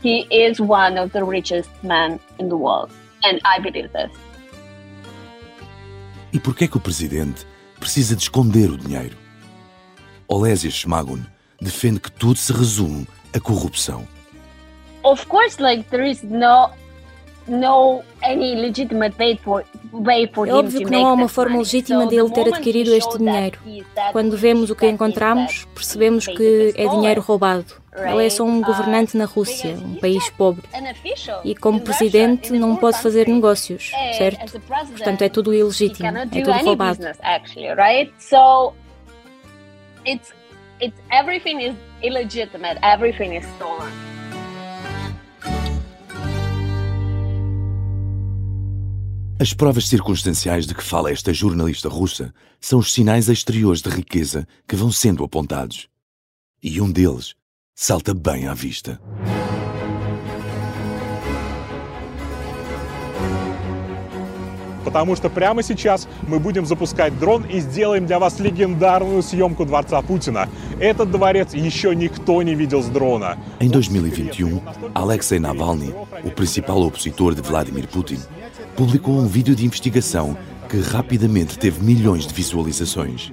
He 0.03 0.27
is 0.29 0.59
one 0.59 0.97
of 0.97 1.13
the 1.13 1.23
richest 1.23 1.69
men 1.81 2.19
in 2.37 2.49
the 2.49 2.57
world, 2.57 2.91
and 3.23 3.39
I 3.45 3.57
believe 3.57 3.87
this. 3.93 4.11
E 6.33 6.39
por 6.39 6.53
que 6.53 6.65
é 6.65 6.67
que 6.67 6.75
o 6.75 6.79
presidente 6.81 7.47
precisa 7.83 8.15
de 8.15 8.21
esconder 8.21 8.71
o 8.71 8.77
dinheiro? 8.77 9.17
Olésia 10.25 10.71
Schmagun 10.71 11.21
defende 11.59 11.99
que 11.99 12.09
tudo 12.09 12.39
se 12.39 12.53
resume 12.53 13.05
à 13.33 13.41
corrupção. 13.41 14.07
Of 15.03 15.27
course, 15.27 15.61
like 15.61 15.83
there 15.89 16.09
is 16.09 16.23
no 16.23 16.69
é 20.47 20.53
óbvio 20.53 20.85
que 20.85 20.91
não 20.91 21.05
há 21.05 21.13
uma 21.13 21.27
forma 21.27 21.57
legítima 21.59 22.07
dele 22.07 22.29
ter 22.31 22.47
adquirido 22.53 22.93
este 22.93 23.17
dinheiro. 23.17 23.59
Quando 24.11 24.35
vemos 24.35 24.69
o 24.69 24.75
que 24.75 24.87
encontramos, 24.87 25.65
percebemos 25.75 26.25
que 26.25 26.73
é 26.75 26.87
dinheiro 26.87 27.21
roubado. 27.21 27.81
Ele 27.95 28.25
é 28.25 28.29
só 28.29 28.43
um 28.43 28.61
governante 28.61 29.15
na 29.15 29.25
Rússia, 29.25 29.75
um 29.75 29.95
país 29.95 30.27
pobre. 30.31 30.63
E 31.43 31.55
como 31.55 31.79
presidente 31.79 32.51
não 32.53 32.75
pode 32.75 32.99
fazer 32.99 33.27
negócios, 33.27 33.91
certo? 34.17 34.59
Portanto, 34.59 35.21
é 35.21 35.29
tudo 35.29 35.53
ilegítimo, 35.53 36.07
é 36.07 36.25
tudo 36.25 36.51
roubado. 36.51 36.99
It's, 40.05 40.33
everything 41.11 41.61
is 41.61 41.75
illegitimate, 42.01 42.77
everything 42.83 43.37
is 43.37 43.45
stolen. 43.55 44.12
As 49.42 49.52
provas 49.52 49.86
circunstanciais 49.86 50.66
de 50.66 50.74
que 50.74 50.82
fala 50.82 51.12
esta 51.12 51.32
jornalista 51.32 51.88
russa 51.88 52.34
são 52.60 52.80
os 52.80 52.92
sinais 52.92 53.28
exteriores 53.28 53.80
de 53.80 53.88
riqueza 53.88 54.46
que 54.66 54.74
vão 54.74 54.90
sendo 54.90 55.22
apontados. 55.22 55.88
E 56.62 56.80
um 56.80 56.90
deles 56.90 57.34
salta 57.74 58.12
bem 58.12 58.48
à 58.48 58.54
vista. 58.54 59.00
Потому 64.88 65.14
что 65.14 65.28
прямо 65.28 65.62
сейчас 65.62 66.08
мы 66.26 66.40
будем 66.40 66.64
запускать 66.64 67.16
дрон 67.18 67.44
и 67.44 67.60
сделаем 67.60 68.06
для 68.06 68.18
вас 68.18 68.40
легендарную 68.40 69.22
съемку 69.22 69.66
дворца 69.66 70.00
Путина. 70.00 70.48
Этот 70.80 71.10
дворец 71.10 71.52
еще 71.52 71.94
никто 71.94 72.42
не 72.42 72.54
видел 72.54 72.82
с 72.82 72.86
дрона. 72.86 73.36
Em 73.60 73.68
2021, 73.68 74.62
Alexei 74.94 75.38
Navalny, 75.38 75.94
o 76.24 76.30
principal 76.30 76.82
opositor 76.82 77.34
de 77.34 77.42
Vladimir 77.42 77.86
Putin, 77.86 78.18
publicou 78.75 79.19
um 79.19 79.27
vídeo 79.27 79.55
de 79.55 79.65
investigação 79.65 80.37
que 80.69 80.79
rapidamente 80.79 81.57
teve 81.57 81.83
milhões 81.83 82.25
de 82.25 82.33
visualizações. 82.33 83.31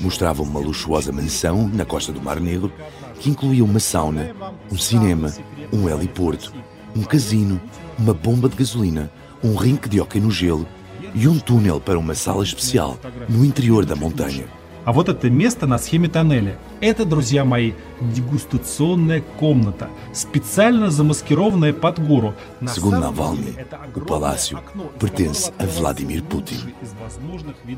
Mostrava 0.00 0.42
uma 0.42 0.58
luxuosa 0.58 1.12
mansão 1.12 1.68
na 1.68 1.84
costa 1.84 2.12
do 2.12 2.20
Mar 2.20 2.40
Negro 2.40 2.72
que 3.20 3.30
incluía 3.30 3.64
uma 3.64 3.78
sauna, 3.78 4.34
um 4.70 4.76
cinema, 4.76 5.32
um 5.72 5.88
heliporto, 5.88 6.52
um 6.96 7.02
casino, 7.02 7.60
uma 7.98 8.12
bomba 8.12 8.48
de 8.48 8.56
gasolina, 8.56 9.10
um 9.44 9.54
rinque 9.54 9.88
de 9.88 10.00
hóquei 10.00 10.20
no 10.20 10.30
gelo 10.30 10.66
e 11.14 11.28
um 11.28 11.38
túnel 11.38 11.80
para 11.80 11.98
uma 11.98 12.14
sala 12.14 12.42
especial 12.42 12.98
no 13.28 13.44
interior 13.44 13.84
da 13.84 13.94
montanha. 13.94 14.46
А 14.84 14.92
вот 14.92 15.08
это 15.08 15.30
место 15.30 15.66
на 15.66 15.78
схеме 15.78 16.08
тоннеля. 16.08 16.58
Это, 16.80 17.04
друзья 17.04 17.44
мои, 17.44 17.72
дегустационная 18.00 19.22
комната, 19.38 19.88
специально 20.12 20.90
замаскированная 20.90 21.72
под 21.72 22.04
гору. 22.04 22.34
Navalny, 22.60 23.56
o 23.94 24.00
palácio 24.00 24.58
pertence 24.98 25.52
a 25.58 25.66
Vladimir 25.66 26.22
Putin. 26.24 26.74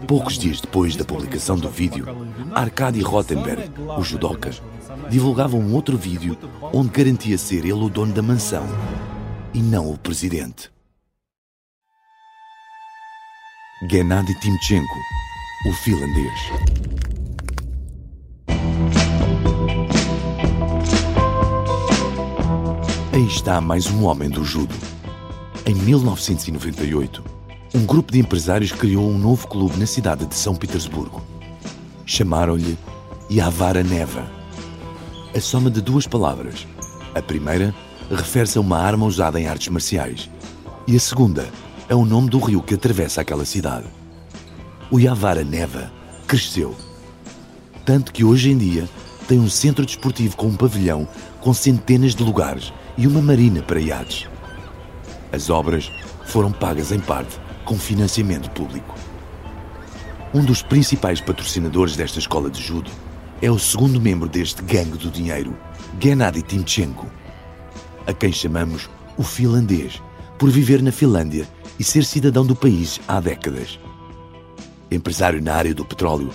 Poucos 0.07 0.39
dias 0.39 0.61
depois 0.61 0.97
da 0.97 1.05
publicação 1.05 1.59
do 1.59 1.69
vídeo, 1.69 2.07
Arkady 2.55 3.03
Rottenberg, 3.03 3.71
o 3.99 4.03
judoca, 4.03 4.51
divulgava 5.11 5.57
um 5.57 5.75
outro 5.75 5.97
vídeo 5.97 6.37
onde 6.73 6.89
garantia 6.89 7.37
ser 7.37 7.65
ele 7.65 7.73
o 7.73 7.89
dono 7.89 8.13
da 8.13 8.23
mansão 8.23 8.67
e 9.53 9.61
não 9.61 9.91
o 9.91 9.99
presidente. 9.99 10.71
Gennady 13.91 14.35
Timchenko, 14.41 14.99
o 15.67 15.73
finlandês. 15.73 16.53
Aí 23.13 23.27
está 23.27 23.63
mais 23.63 23.87
um 23.87 24.05
homem 24.05 24.29
do 24.29 24.45
judo. 24.45 24.75
Em 25.65 25.75
1998, 25.75 27.25
um 27.75 27.87
grupo 27.87 28.13
de 28.13 28.21
empresários 28.21 28.73
criou 28.73 29.09
um 29.09 29.17
novo 29.17 29.49
clube 29.49 29.79
na 29.79 29.87
cidade 29.87 30.27
de 30.27 30.35
São 30.35 30.55
Petersburgo. 30.55 31.23
Chamaram-lhe 32.05 32.77
Yavara 33.31 33.83
Neva. 33.83 34.31
A 35.35 35.41
soma 35.41 35.71
de 35.71 35.81
duas 35.81 36.07
palavras. 36.07 36.67
A 37.15 37.23
primeira 37.23 37.75
refere-se 38.11 38.59
a 38.59 38.61
uma 38.61 38.79
arma 38.79 39.07
usada 39.07 39.41
em 39.41 39.47
artes 39.47 39.69
marciais 39.69 40.29
e 40.87 40.95
a 40.95 41.01
segunda 41.01 41.49
é 41.89 41.95
o 41.95 42.05
nome 42.05 42.29
do 42.29 42.39
rio 42.39 42.63
que 42.63 42.75
atravessa 42.75 43.23
aquela 43.23 43.47
cidade. 43.47 44.04
O 44.91 44.99
Yavara 44.99 45.43
Neva 45.43 45.91
cresceu, 46.27 46.77
tanto 47.87 48.13
que 48.13 48.23
hoje 48.23 48.51
em 48.51 48.59
dia 48.59 48.89
tem 49.27 49.41
um 49.41 49.49
centro 49.49 49.85
desportivo 49.85 50.37
com 50.37 50.49
um 50.49 50.57
pavilhão 50.57 51.09
com 51.41 51.55
centenas 51.55 52.15
de 52.15 52.23
lugares 52.23 52.73
e 52.97 53.07
uma 53.07 53.23
marina 53.23 53.63
para 53.63 53.81
iates. 53.81 54.29
As 55.33 55.49
obras 55.49 55.91
foram 56.27 56.53
pagas 56.53 56.93
em 56.93 57.01
parte 57.01 57.41
com 57.65 57.79
financiamento 57.79 58.51
público. 58.51 58.95
Um 60.35 60.45
dos 60.45 60.63
principais 60.63 61.21
patrocinadores 61.21 61.97
desta 61.97 62.19
escola 62.19 62.51
de 62.51 62.63
judo 62.63 62.91
é 63.41 63.51
o 63.51 63.59
segundo 63.59 64.01
membro 64.01 64.29
deste 64.29 64.63
gangue 64.63 64.99
do 64.99 65.11
dinheiro, 65.11 65.57
Gennady 65.99 66.43
Timchenko, 66.43 67.07
a 68.07 68.13
quem 68.13 68.33
chamamos 68.33 68.89
o 69.17 69.23
finlandês, 69.23 70.03
por 70.39 70.51
viver 70.51 70.83
na 70.83 70.93
Finlândia 70.93 71.49
e 71.79 71.85
ser 71.85 72.05
cidadão 72.05 72.45
do 72.45 72.55
país 72.55 73.01
há 73.09 73.19
décadas. 73.19 73.79
Empresário 74.95 75.43
na 75.43 75.55
área 75.55 75.75
do 75.75 75.85
petróleo, 75.85 76.31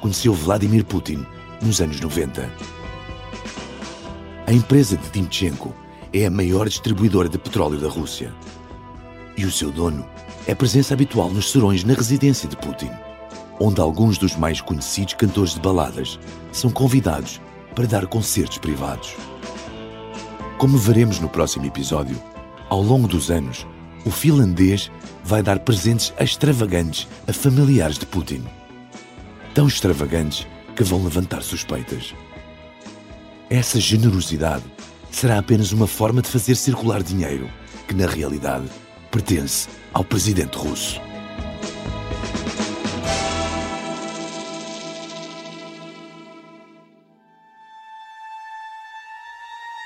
conheceu 0.00 0.32
Vladimir 0.32 0.82
Putin 0.82 1.26
nos 1.60 1.78
anos 1.80 2.00
90. 2.00 2.50
A 4.46 4.52
empresa 4.52 4.96
de 4.96 5.10
Timchenko 5.10 5.74
é 6.10 6.24
a 6.24 6.30
maior 6.30 6.66
distribuidora 6.68 7.28
de 7.28 7.36
petróleo 7.36 7.78
da 7.78 7.88
Rússia. 7.88 8.32
E 9.36 9.44
o 9.44 9.52
seu 9.52 9.70
dono 9.70 10.08
é 10.46 10.54
presença 10.54 10.94
habitual 10.94 11.28
nos 11.28 11.52
serões 11.52 11.84
na 11.84 11.92
residência 11.92 12.48
de 12.48 12.56
Putin, 12.56 12.90
onde 13.60 13.78
alguns 13.78 14.16
dos 14.16 14.34
mais 14.34 14.62
conhecidos 14.62 15.12
cantores 15.12 15.52
de 15.52 15.60
baladas 15.60 16.18
são 16.50 16.70
convidados 16.70 17.42
para 17.74 17.86
dar 17.86 18.06
concertos 18.06 18.56
privados. 18.56 19.14
Como 20.56 20.78
veremos 20.78 21.20
no 21.20 21.28
próximo 21.28 21.66
episódio, 21.66 22.18
ao 22.70 22.80
longo 22.80 23.06
dos 23.06 23.30
anos, 23.30 23.66
o 24.04 24.10
finlandês 24.10 24.90
vai 25.24 25.42
dar 25.42 25.58
presentes 25.60 26.12
extravagantes 26.18 27.06
a 27.26 27.32
familiares 27.32 27.98
de 27.98 28.06
Putin. 28.06 28.42
Tão 29.54 29.66
extravagantes 29.66 30.46
que 30.74 30.84
vão 30.84 31.02
levantar 31.04 31.42
suspeitas. 31.42 32.14
Essa 33.50 33.80
generosidade 33.80 34.64
será 35.10 35.38
apenas 35.38 35.72
uma 35.72 35.86
forma 35.86 36.22
de 36.22 36.28
fazer 36.28 36.54
circular 36.54 37.02
dinheiro 37.02 37.48
que, 37.86 37.94
na 37.94 38.06
realidade, 38.06 38.66
pertence 39.10 39.68
ao 39.92 40.04
presidente 40.04 40.56
russo. 40.56 41.00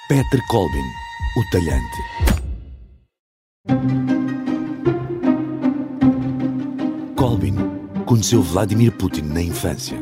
Petr 0.08 0.40
Kolbin, 0.48 0.84
o 1.38 1.42
talhante. 1.50 2.02
Conheceu 8.12 8.42
Vladimir 8.42 8.92
Putin 8.92 9.22
na 9.22 9.40
infância. 9.40 9.98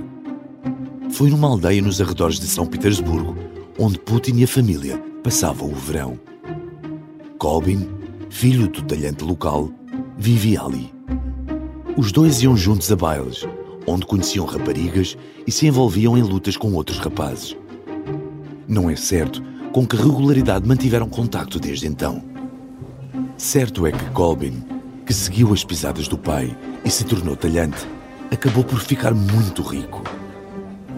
Foi 1.12 1.30
numa 1.30 1.46
aldeia 1.46 1.80
nos 1.80 2.00
arredores 2.00 2.40
de 2.40 2.46
São 2.48 2.66
Petersburgo, 2.66 3.36
onde 3.78 4.00
Putin 4.00 4.38
e 4.38 4.42
a 4.42 4.48
família 4.48 4.98
passavam 5.22 5.70
o 5.70 5.76
verão. 5.76 6.18
Kolbin, 7.38 7.88
filho 8.28 8.66
do 8.66 8.82
talhante 8.82 9.22
local, 9.22 9.70
vivia 10.18 10.60
ali. 10.60 10.92
Os 11.96 12.10
dois 12.10 12.42
iam 12.42 12.56
juntos 12.56 12.90
a 12.90 12.96
bailes, 12.96 13.46
onde 13.86 14.04
conheciam 14.04 14.44
raparigas 14.44 15.16
e 15.46 15.52
se 15.52 15.68
envolviam 15.68 16.18
em 16.18 16.22
lutas 16.22 16.56
com 16.56 16.72
outros 16.72 16.98
rapazes. 16.98 17.56
Não 18.66 18.90
é 18.90 18.96
certo 18.96 19.40
com 19.72 19.86
que 19.86 19.94
regularidade 19.94 20.66
mantiveram 20.66 21.08
contacto 21.08 21.60
desde 21.60 21.86
então. 21.86 22.24
Certo 23.36 23.86
é 23.86 23.92
que 23.92 24.10
Colbin, 24.10 24.64
que 25.06 25.14
seguiu 25.14 25.52
as 25.52 25.62
pisadas 25.62 26.08
do 26.08 26.18
pai 26.18 26.56
e 26.84 26.90
se 26.90 27.04
tornou 27.04 27.36
talhante, 27.36 27.86
acabou 28.30 28.64
por 28.64 28.80
ficar 28.80 29.12
muito 29.12 29.62
rico. 29.62 30.02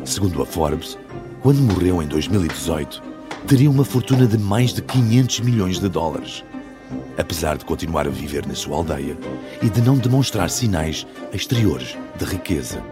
Segundo 0.05 0.43
a 0.43 0.47
Forbes, 0.47 0.99
quando 1.41 1.61
morreu 1.61 2.03
em 2.03 2.07
2018, 2.07 3.03
teria 3.47 3.71
uma 3.71 3.85
fortuna 3.85 4.27
de 4.27 4.39
mais 4.39 4.73
de 4.73 4.83
500 4.83 5.41
milhões 5.41 5.79
de 5.79 5.89
dólares. 5.89 6.45
Apesar 7.17 7.57
de 7.57 7.65
continuar 7.65 8.07
a 8.07 8.11
viver 8.11 8.47
na 8.47 8.55
sua 8.55 8.77
aldeia 8.77 9.17
e 9.63 9.69
de 9.69 9.81
não 9.81 9.97
demonstrar 9.97 10.51
sinais 10.51 11.07
exteriores 11.33 11.97
de 12.19 12.25
riqueza. 12.25 12.83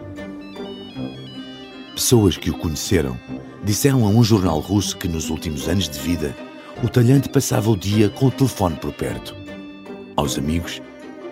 Pessoas 1.94 2.36
que 2.36 2.50
o 2.50 2.58
conheceram 2.58 3.18
disseram 3.62 4.04
a 4.04 4.08
um 4.08 4.24
jornal 4.24 4.58
russo 4.58 4.96
que 4.96 5.06
nos 5.06 5.28
últimos 5.28 5.68
anos 5.68 5.88
de 5.88 5.98
vida 5.98 6.34
o 6.82 6.88
talhante 6.88 7.28
passava 7.28 7.70
o 7.70 7.76
dia 7.76 8.08
com 8.08 8.26
o 8.26 8.30
telefone 8.30 8.76
por 8.76 8.92
perto. 8.92 9.36
Aos 10.16 10.38
amigos, 10.38 10.80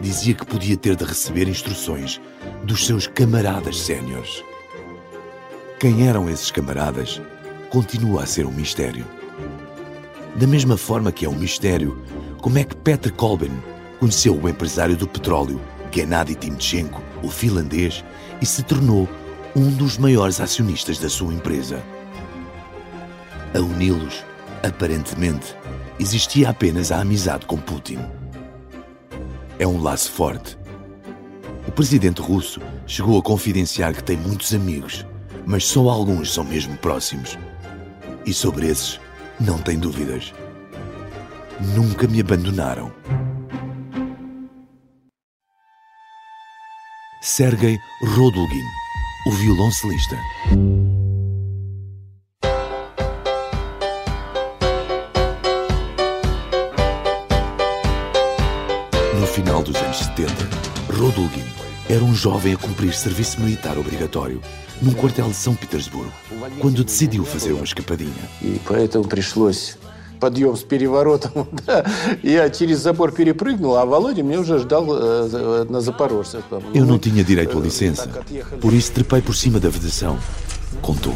dizia 0.00 0.34
que 0.34 0.46
podia 0.46 0.76
ter 0.76 0.96
de 0.96 1.04
receber 1.04 1.48
instruções 1.48 2.20
dos 2.64 2.86
seus 2.86 3.06
camaradas 3.06 3.80
séniores. 3.80 4.44
Quem 5.80 6.08
eram 6.08 6.28
esses 6.28 6.50
camaradas 6.50 7.20
continua 7.70 8.22
a 8.22 8.26
ser 8.26 8.46
um 8.46 8.52
mistério. 8.52 9.04
Da 10.36 10.46
mesma 10.46 10.76
forma 10.76 11.12
que 11.12 11.24
é 11.24 11.28
um 11.28 11.34
mistério 11.34 12.02
como 12.40 12.58
é 12.58 12.64
que 12.64 12.76
Petr 12.76 13.12
Kolben 13.12 13.52
conheceu 13.98 14.38
o 14.40 14.48
empresário 14.48 14.96
do 14.96 15.08
petróleo, 15.08 15.60
Gennady 15.92 16.34
Timchenko, 16.34 17.02
o 17.22 17.28
finlandês, 17.28 18.04
e 18.40 18.46
se 18.46 18.62
tornou 18.62 19.08
um 19.56 19.70
dos 19.70 19.98
maiores 19.98 20.40
acionistas 20.40 20.98
da 20.98 21.08
sua 21.08 21.34
empresa. 21.34 21.82
A 23.54 23.58
uni-los, 23.58 24.24
aparentemente, 24.62 25.54
existia 25.98 26.50
apenas 26.50 26.92
a 26.92 27.00
amizade 27.00 27.46
com 27.46 27.56
Putin. 27.56 27.98
É 29.58 29.66
um 29.66 29.82
laço 29.82 30.12
forte. 30.12 30.56
O 31.66 31.72
presidente 31.72 32.22
russo 32.22 32.60
chegou 32.86 33.18
a 33.18 33.22
confidenciar 33.22 33.92
que 33.92 34.04
tem 34.04 34.16
muitos 34.16 34.54
amigos, 34.54 35.04
mas 35.44 35.64
só 35.64 35.88
alguns 35.88 36.32
são 36.32 36.44
mesmo 36.44 36.76
próximos. 36.78 37.36
E 38.24 38.32
sobre 38.32 38.68
esses, 38.68 39.00
não 39.40 39.58
tem 39.58 39.76
dúvidas. 39.78 40.32
Nunca 41.74 42.06
me 42.06 42.20
abandonaram. 42.20 42.92
Sergei 47.20 47.76
Rodulgin, 48.14 48.64
o 49.26 49.32
violoncelista. 49.32 50.16
Rodulgin 60.97 61.43
era 61.89 62.03
um 62.03 62.13
jovem 62.13 62.53
a 62.53 62.57
cumprir 62.57 62.93
serviço 62.93 63.41
militar 63.41 63.77
obrigatório 63.77 64.41
num 64.81 64.93
quartel 64.93 65.27
de 65.29 65.35
São 65.35 65.55
Petersburgo, 65.55 66.11
quando 66.59 66.83
decidiu 66.83 67.23
fazer 67.23 67.53
uma 67.53 67.63
escapadinha. 67.63 68.11
И 68.41 68.59
поэтому 68.65 69.05
пришлось 69.05 69.77
подъем 70.19 70.55
с 70.55 70.63
переворотом. 70.63 71.47
да. 71.65 71.85
Я 72.23 72.49
через 72.49 72.79
забор 72.79 73.11
перепрыгнул, 73.11 73.75
а 73.75 73.85
Володя 73.85 74.23
меня 74.23 74.39
уже 74.39 74.59
ждал 74.59 74.85
э, 74.89 75.65
на 75.69 75.81
Запорожце. 75.81 76.41
Eu 76.73 76.85
não 76.85 76.97
tinha 76.97 77.23
direito 77.23 77.57
à 77.57 77.61
licença, 77.61 78.07
por 78.61 78.73
isso 78.73 78.91
trepei 78.93 79.21
por 79.21 79.35
cima 79.35 79.59
da 79.59 79.69
vedação. 79.69 80.17
Contou. 80.81 81.13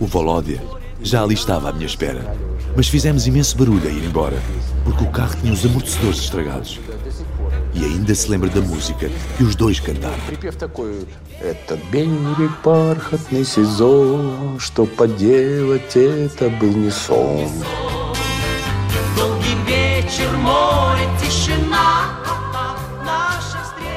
O 0.00 0.06
Volódia 0.06 0.62
já 1.02 1.22
ali 1.22 1.34
estava 1.34 1.68
à 1.68 1.72
minha 1.72 1.86
espera, 1.86 2.34
mas 2.74 2.88
fizemos 2.88 3.26
imenso 3.26 3.56
barulho 3.58 3.86
a 3.86 3.90
ir 3.90 4.04
embora, 4.04 4.42
porque 4.84 5.04
o 5.04 5.10
carro 5.10 5.36
tinha 5.40 5.52
os 5.52 5.64
amortecedores 5.64 6.18
estragados. 6.20 6.80
e 7.73 7.85
ainda 7.85 8.13
se 8.15 8.29
lembra 8.29 8.49
da 8.49 8.61
música 8.61 9.09
que 9.37 9.43
os 9.43 9.55
dois 9.55 9.79
cantaram. 9.79 10.17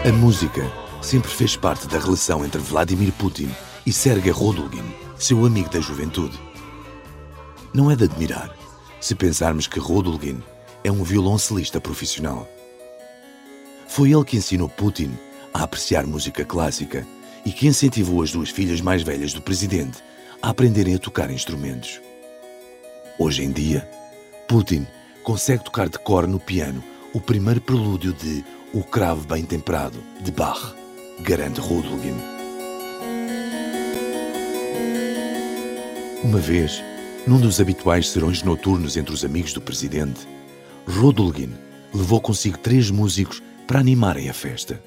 A 0.04 0.12
música 0.12 0.72
sempre 1.00 1.30
fez 1.30 1.56
parte 1.56 1.86
da 1.86 1.98
relação 1.98 2.44
entre 2.44 2.60
Vladimir 2.60 3.12
Putin 3.12 3.48
e 3.86 3.92
Sergei 3.92 4.32
Rodulin, 4.32 4.84
seu 5.16 5.44
amigo 5.44 5.68
da 5.70 5.80
juventude. 5.80 6.38
Não 7.72 7.90
é 7.90 7.96
de 7.96 8.04
admirar 8.04 8.54
se 9.00 9.14
pensarmos 9.14 9.66
que 9.66 9.80
Rodulin 9.80 10.42
é 10.84 10.92
um 10.92 11.02
violoncelista 11.02 11.80
profissional. 11.80 12.48
Foi 13.94 14.10
ele 14.10 14.24
que 14.24 14.38
ensinou 14.38 14.70
Putin 14.70 15.10
a 15.52 15.64
apreciar 15.64 16.06
música 16.06 16.46
clássica 16.46 17.06
e 17.44 17.52
que 17.52 17.66
incentivou 17.66 18.22
as 18.22 18.32
duas 18.32 18.48
filhas 18.48 18.80
mais 18.80 19.02
velhas 19.02 19.34
do 19.34 19.42
presidente 19.42 20.02
a 20.40 20.48
aprenderem 20.48 20.94
a 20.94 20.98
tocar 20.98 21.30
instrumentos. 21.30 22.00
Hoje 23.18 23.44
em 23.44 23.52
dia, 23.52 23.86
Putin 24.48 24.86
consegue 25.22 25.62
tocar 25.62 25.90
de 25.90 25.98
cor 25.98 26.26
no 26.26 26.40
piano 26.40 26.82
o 27.12 27.20
primeiro 27.20 27.60
prelúdio 27.60 28.14
de 28.14 28.42
O 28.72 28.82
Cravo 28.82 29.26
Bem 29.26 29.44
Temperado, 29.44 30.02
de 30.22 30.32
Bach, 30.32 30.74
garante 31.20 31.60
Rodulgin. 31.60 32.16
Uma 36.24 36.38
vez, 36.38 36.82
num 37.26 37.38
dos 37.38 37.60
habituais 37.60 38.08
serões 38.08 38.42
noturnos 38.42 38.96
entre 38.96 39.12
os 39.12 39.22
amigos 39.22 39.52
do 39.52 39.60
presidente, 39.60 40.26
Rodulgin 40.88 41.52
levou 41.92 42.22
consigo 42.22 42.56
três 42.56 42.90
músicos 42.90 43.42
para 43.66 43.80
animarem 43.80 44.28
a 44.28 44.34
festa. 44.34 44.82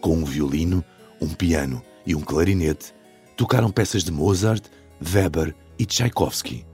Com 0.00 0.14
um 0.14 0.24
violino, 0.24 0.84
um 1.20 1.28
piano 1.28 1.82
e 2.06 2.14
um 2.14 2.20
clarinete, 2.20 2.94
tocaram 3.36 3.70
peças 3.70 4.04
de 4.04 4.10
Mozart, 4.10 4.64
Weber 5.02 5.54
e 5.78 5.84
Tchaikovsky. 5.84 6.66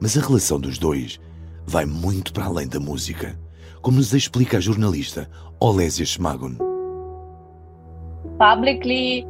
Mas 0.00 0.16
a 0.16 0.20
relação 0.20 0.60
dos 0.60 0.78
dois 0.78 1.20
vai 1.66 1.84
muito 1.84 2.32
para 2.32 2.46
além 2.46 2.68
da 2.68 2.78
música, 2.78 3.38
como 3.80 3.96
nos 3.98 4.14
explica 4.14 4.58
a 4.58 4.60
jornalista 4.60 5.28
Olésia 5.60 6.06
Schmagon. 6.06 6.68
publicly 8.38 9.26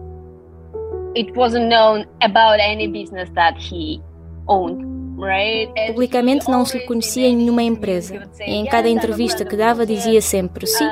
it 1.15 1.35
wasn't 1.35 1.69
known 1.69 2.05
about 2.21 2.61
any 2.61 2.87
business 2.87 3.29
that 3.35 3.57
he 3.57 4.01
owned. 4.47 4.98
Publicamente 5.89 6.49
não 6.51 6.65
se 6.65 6.79
lhe 6.79 6.85
conhecia 6.85 7.27
em 7.27 7.37
nenhuma 7.37 7.63
empresa. 7.63 8.29
E 8.41 8.55
em 8.55 8.65
cada 8.67 8.89
entrevista 8.89 9.45
que 9.45 9.57
dava 9.57 9.85
dizia 9.85 10.21
sempre: 10.21 10.67
Sim, 10.67 10.89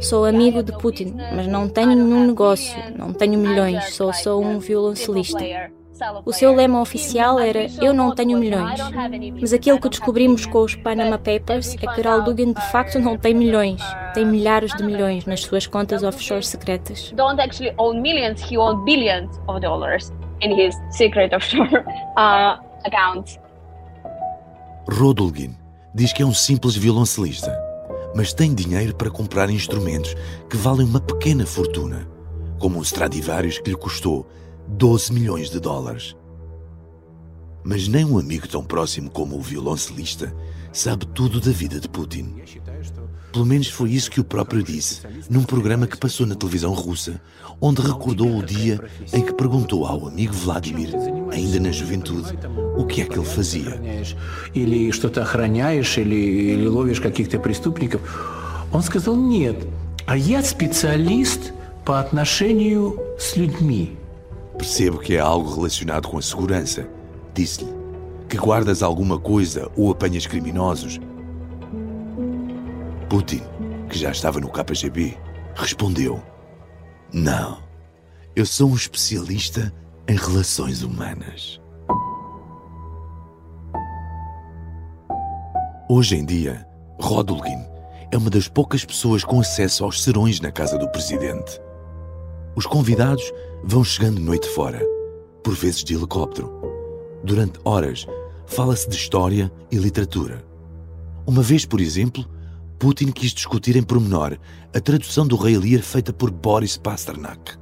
sou 0.00 0.24
amigo 0.24 0.62
de 0.62 0.72
Putin, 0.72 1.14
mas 1.34 1.46
não 1.46 1.68
tenho 1.68 1.94
nenhum 1.94 2.26
negócio, 2.26 2.76
não 2.96 3.12
tenho 3.12 3.38
milhões, 3.38 3.94
sou 3.94 4.12
só 4.12 4.38
um 4.38 4.58
violoncelista. 4.58 5.44
O 6.24 6.32
seu 6.32 6.54
lema 6.54 6.80
oficial 6.80 7.40
era 7.40 7.66
Eu 7.82 7.92
não 7.92 8.14
tenho 8.14 8.38
milhões. 8.38 8.78
Mas 9.40 9.52
aquilo 9.52 9.80
que 9.80 9.88
descobrimos 9.88 10.46
com 10.46 10.60
os 10.62 10.74
Panama 10.76 11.18
Papers 11.18 11.74
é 11.74 11.94
que 11.94 12.00
Ral 12.00 12.22
Dugan 12.22 12.52
de 12.52 12.70
facto 12.70 12.98
não 12.98 13.16
tem 13.18 13.34
milhões, 13.34 13.80
tem 14.14 14.24
milhares 14.24 14.72
de 14.76 14.82
milhões 14.84 15.26
nas 15.26 15.40
suas 15.40 15.66
contas 15.66 16.02
offshore 16.02 16.44
secretas. 16.44 17.12
Don't 17.16 17.40
actually 17.40 17.74
own 17.78 18.00
millions, 18.00 18.40
he 18.40 18.56
owns 18.56 18.84
billions 18.84 19.40
of 19.48 19.60
dollars 19.60 20.12
in 20.40 20.52
his 20.56 20.74
secret 20.90 21.34
offshore 21.34 21.68
uh, 22.16 22.58
accounts. 22.84 23.38
Rodolgin 24.90 25.54
diz 25.94 26.14
que 26.14 26.22
é 26.22 26.26
um 26.26 26.32
simples 26.32 26.74
violoncelista, 26.74 27.54
mas 28.14 28.32
tem 28.32 28.54
dinheiro 28.54 28.94
para 28.94 29.10
comprar 29.10 29.50
instrumentos 29.50 30.14
que 30.48 30.56
valem 30.56 30.86
uma 30.86 31.00
pequena 31.00 31.44
fortuna, 31.44 32.08
como 32.58 32.78
um 32.78 32.82
Stradivarius 32.82 33.58
que 33.58 33.68
lhe 33.68 33.76
custou 33.76 34.26
12 34.66 35.12
milhões 35.12 35.50
de 35.50 35.60
dólares. 35.60 36.16
Mas 37.62 37.86
nem 37.86 38.02
um 38.02 38.18
amigo 38.18 38.48
tão 38.48 38.64
próximo 38.64 39.10
como 39.10 39.36
o 39.36 39.42
violoncelista 39.42 40.34
sabe 40.72 41.06
tudo 41.08 41.38
da 41.38 41.50
vida 41.50 41.78
de 41.78 41.88
Putin. 41.88 42.36
Pelo 43.31 43.45
menos 43.45 43.67
foi 43.67 43.91
isso 43.91 44.11
que 44.11 44.19
o 44.19 44.23
próprio 44.23 44.61
disse 44.61 45.01
num 45.29 45.43
programa 45.43 45.87
que 45.87 45.97
passou 45.97 46.25
na 46.25 46.35
televisão 46.35 46.73
russa, 46.73 47.19
onde 47.59 47.81
recordou 47.81 48.37
o 48.37 48.43
dia 48.43 48.79
em 49.11 49.21
que 49.21 49.33
perguntou 49.33 49.85
ao 49.85 50.07
amigo 50.07 50.33
Vladimir, 50.33 50.89
ainda 51.31 51.59
na 51.59 51.71
juventude, 51.71 52.37
o 52.77 52.85
que 52.85 53.01
é 53.01 53.05
que 53.05 53.17
ele 53.17 53.25
fazia. 53.25 53.81
Или 54.53 54.91
что-то 54.91 55.21
охраняешь, 55.21 55.97
или, 55.97 56.15
или 56.15 56.67
ловишь 56.67 56.99
каких-то 56.99 57.39
преступников. 57.39 58.01
Он 58.71 58.81
сказал, 58.81 59.15
нет, 59.15 59.57
а 60.05 60.17
я 60.17 60.43
специалист 60.43 61.53
по 61.85 61.99
отношению 61.99 62.99
с 63.17 63.35
людьми. 63.35 63.97
Percebo 64.57 64.99
que 64.99 65.15
é 65.15 65.19
algo 65.19 65.53
relacionado 65.55 66.07
com 66.07 66.17
a 66.17 66.21
segurança. 66.21 66.87
Disse-lhe 67.33 67.69
que 68.29 68.37
guardas 68.37 68.81
alguma 68.81 69.19
coisa 69.19 69.69
ou 69.75 69.91
apanhas 69.91 70.25
criminosos. 70.25 70.99
Putin, 73.08 73.42
que 73.88 73.98
já 73.98 74.10
estava 74.10 74.38
no 74.38 74.50
KGB, 74.50 75.16
respondeu: 75.54 76.22
Não, 77.10 77.62
eu 78.36 78.44
sou 78.44 78.68
um 78.68 78.74
especialista 78.74 79.72
em 80.06 80.14
relações 80.14 80.82
humanas. 80.82 81.58
Hoje 85.88 86.16
em 86.16 86.24
dia, 86.26 86.66
Rodolgin 87.00 87.64
é 88.12 88.16
uma 88.18 88.28
das 88.28 88.46
poucas 88.46 88.84
pessoas 88.84 89.24
com 89.24 89.40
acesso 89.40 89.84
aos 89.84 90.02
serões 90.02 90.38
na 90.38 90.52
casa 90.52 90.76
do 90.76 90.88
presidente. 90.90 91.58
Os 92.54 92.66
convidados 92.66 93.32
vão 93.64 93.82
chegando 93.82 94.20
noite 94.20 94.46
fora, 94.48 94.82
por 95.42 95.54
vezes 95.54 95.82
de 95.82 95.94
helicóptero. 95.94 96.52
Durante 97.24 97.58
horas, 97.64 98.06
fala-se 98.46 98.86
de 98.86 98.96
história 98.96 99.50
e 99.70 99.76
literatura. 99.76 100.44
Uma 101.26 101.42
vez, 101.42 101.64
por 101.64 101.80
exemplo, 101.80 102.26
Putin 102.78 103.10
quis 103.10 103.32
discutir 103.32 103.74
em 103.74 103.82
pormenor 103.82 104.38
a 104.72 104.80
tradução 104.80 105.26
do 105.26 105.34
Rei 105.34 105.58
Lear 105.58 105.82
feita 105.82 106.12
por 106.12 106.30
Boris 106.30 106.76
Pasternak. 106.76 107.58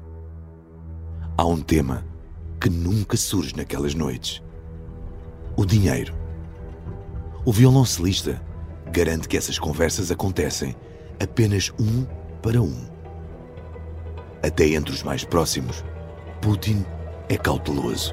Há 1.38 1.46
um 1.46 1.62
tema 1.62 2.04
que 2.60 2.68
nunca 2.68 3.16
surge 3.16 3.56
naquelas 3.56 3.94
noites: 3.94 4.42
o 5.56 5.64
dinheiro. 5.64 6.14
O 7.46 7.52
violoncelista 7.52 8.42
garante 8.92 9.26
que 9.26 9.38
essas 9.38 9.58
conversas 9.58 10.10
acontecem 10.10 10.76
apenas 11.18 11.72
um 11.80 12.04
para 12.42 12.60
um. 12.60 12.86
Até 14.42 14.68
entre 14.68 14.92
os 14.92 15.02
mais 15.02 15.24
próximos, 15.24 15.82
Putin 16.42 16.84
é 17.30 17.38
cauteloso. 17.38 18.12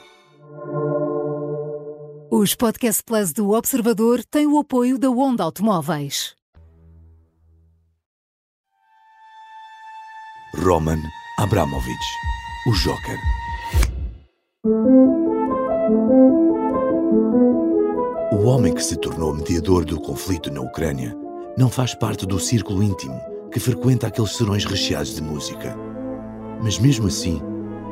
Os 2.33 2.55
Podcast 2.55 3.03
Plus 3.03 3.33
do 3.33 3.49
Observador 3.49 4.23
têm 4.23 4.47
o 4.47 4.57
apoio 4.57 4.97
da 4.97 5.09
Onda 5.09 5.43
Automóveis. 5.43 6.33
Roman 10.55 11.01
Abramovich, 11.37 12.05
o 12.67 12.71
Joker. 12.71 13.19
O 18.31 18.45
homem 18.45 18.73
que 18.73 18.81
se 18.81 18.95
tornou 18.95 19.35
mediador 19.35 19.83
do 19.83 19.99
conflito 19.99 20.49
na 20.49 20.61
Ucrânia 20.61 21.13
não 21.57 21.69
faz 21.69 21.93
parte 21.93 22.25
do 22.25 22.39
círculo 22.39 22.81
íntimo 22.81 23.19
que 23.51 23.59
frequenta 23.59 24.07
aqueles 24.07 24.37
serões 24.37 24.63
recheados 24.63 25.15
de 25.15 25.21
música. 25.21 25.75
Mas 26.63 26.79
mesmo 26.79 27.07
assim, 27.07 27.41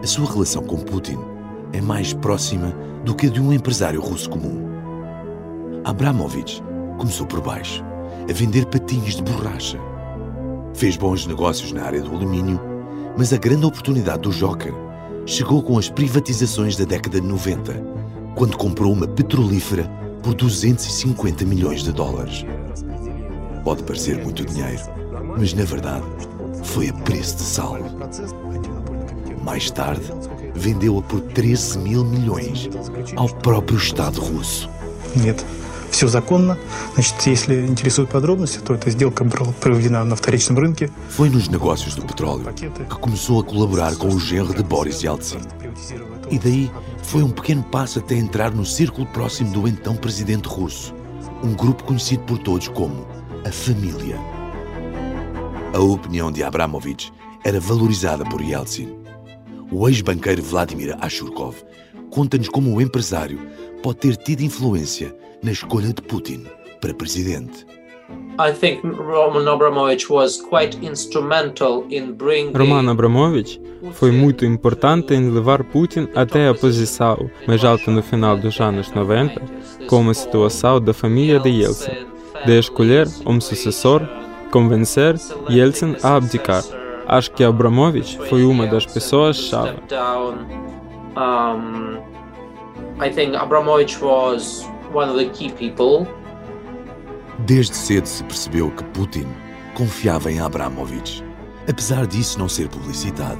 a 0.02 0.08
sua 0.08 0.32
relação 0.32 0.64
com 0.64 0.78
Putin 0.78 1.39
é 1.74 1.82
mais 1.82 2.14
próxima 2.14 2.74
do 3.04 3.16
que 3.16 3.28
a 3.28 3.30
de 3.30 3.42
um 3.42 3.54
empresário 3.54 4.02
russo 4.02 4.30
comum. 4.30 4.68
Abramovich 5.84 6.62
começou 6.98 7.26
por 7.26 7.42
baixo, 7.42 7.84
a 8.30 8.34
vender 8.34 8.66
patinhos 8.66 9.16
de 9.16 9.24
borracha. 9.24 9.80
Fez 10.74 10.98
bons 10.98 11.26
negócios 11.26 11.72
na 11.72 11.84
área 11.84 12.02
do 12.02 12.12
alumínio, 12.12 12.60
mas 13.18 13.34
a 13.34 13.38
grande 13.38 13.66
oportunidade 13.66 14.22
do 14.22 14.32
Joker 14.32 14.74
chegou 15.26 15.62
com 15.64 15.78
as 15.78 15.90
privatizações 15.90 16.76
da 16.76 16.86
década 16.86 17.22
de 17.22 17.28
90, 17.28 17.74
quando 18.36 18.58
comprou 18.58 18.92
uma 18.92 19.08
petrolífera 19.08 19.90
por 20.24 20.34
250 20.34 21.46
milhões 21.46 21.84
de 21.84 21.92
dólares. 21.92 22.46
Pode 23.64 23.84
parecer 23.84 24.24
muito 24.24 24.46
dinheiro, 24.46 24.82
mas 25.38 25.54
na 25.54 25.64
verdade 25.64 26.06
foi 26.64 26.90
a 26.90 26.94
preço 26.94 27.38
de 27.38 27.44
sal. 27.44 27.78
Mais 29.44 29.72
tarde, 29.72 30.04
vendeu-a 30.59 31.03
por 31.03 31.21
13 31.21 31.79
mil 31.79 32.05
milhões 32.05 32.69
ao 33.17 33.29
próprio 33.29 33.79
Estado 33.79 34.21
russo. 34.21 34.69
Нет, 35.17 35.45
все 35.91 36.09
законно. 36.09 36.59
Значит, 36.95 37.27
если 37.27 37.67
интересуют 37.67 38.11
подробности, 38.11 38.59
то 38.59 38.75
эта 38.75 38.91
сделка 38.91 39.23
была 39.23 39.53
проведена 39.61 40.05
на 40.05 40.17
вторичном 40.17 40.59
рынке. 40.59 40.91
Foi 41.09 41.31
nos 41.31 41.49
negócios 41.49 41.95
do 41.95 42.03
petróleo 42.03 42.53
que 42.53 42.99
começou 42.99 43.41
a 43.41 43.45
colaborar 43.45 43.95
com 43.97 44.09
o 44.09 44.19
genro 44.19 44.53
de 44.55 44.63
Boris 44.65 45.03
Yeltsin. 45.03 45.39
E 46.31 46.39
daí 46.39 46.71
foi 47.03 47.23
um 47.23 47.31
pequeno 47.31 47.63
passo 47.63 48.01
até 48.01 48.17
entrar 48.17 48.51
no 48.51 48.65
círculo 48.65 49.07
próximo 49.07 49.53
do 49.53 49.69
então 49.69 49.95
presidente 49.95 50.49
russo, 50.49 50.93
um 51.43 51.55
grupo 51.55 51.85
conhecido 51.85 52.25
por 52.25 52.39
todos 52.39 52.67
como 52.69 53.07
a 53.47 53.53
família. 53.53 54.19
A 55.73 55.79
opinião 55.79 56.33
de 56.33 56.43
Abramovich 56.43 57.13
era 57.45 57.61
valorizada 57.61 58.25
por 58.25 58.41
Yeltsin. 58.41 58.89
o 59.72 59.88
ex-banqueiro 59.88 60.42
Vladimir 60.42 60.98
Ashurkov 61.00 61.56
conta-nos 62.10 62.50
como 62.50 62.76
o 62.76 62.82
empresário 62.82 63.40
pode 63.84 64.00
ter 64.00 64.16
tido 64.16 64.42
influência 64.42 65.16
na 65.44 65.52
escolha 65.52 65.94
de 65.94 66.02
Putin 66.02 66.46
para 66.82 66.94
presidente. 66.94 67.66
I 68.40 68.52
think 68.52 68.82
Roman 68.84 69.48
Abramovich 69.48 70.12
was 70.12 70.42
quite 70.42 70.78
instrumental 70.84 71.86
in 71.90 72.14
bringing 72.14 72.58
Roman 72.58 72.90
Abramovich 72.90 73.62
foi 73.94 74.12
muito 74.12 74.44
importante 74.46 75.14
em 75.14 75.30
levar 75.30 75.64
Putin 75.66 76.08
até 76.16 76.48
a 76.48 76.54
posição 76.56 77.30
mais 77.48 77.64
alta 77.64 77.92
no 77.92 78.02
final 78.02 78.38
dos 78.38 78.60
anos 78.60 78.92
90, 78.92 79.42
como 79.88 80.10
a 80.10 80.14
situação 80.14 80.82
da 80.82 80.94
família 80.94 81.40
de 81.40 81.50
Yeltsin, 81.50 82.08
de 82.46 82.58
escolher 82.58 83.08
um 83.26 83.40
sucessor, 83.40 84.02
convencer 84.52 85.16
Yeltsin 85.50 85.96
a 86.02 86.16
abdicar. 86.16 86.64
Acho 87.10 87.32
que 87.32 87.44
Abramovich 87.44 88.18
foi 88.30 88.46
uma 88.46 88.68
das 88.68 88.86
pessoas-chave. 88.86 89.80
I 93.02 93.10
think 93.10 93.36
Abramovich 93.36 94.02
was 94.02 94.66
one 94.94 95.10
of 95.10 95.18
the 95.18 95.30
key 95.30 95.50
people 95.52 96.06
Desde 97.48 97.76
cedo 97.76 98.06
se 98.06 98.24
percebeu 98.26 98.70
que 98.70 98.84
Putin 98.84 99.26
confiava 99.74 100.30
em 100.30 100.40
Abramovich, 100.40 101.24
apesar 101.68 102.06
disso 102.06 102.38
não 102.38 102.50
ser 102.50 102.68
publicitado. 102.68 103.40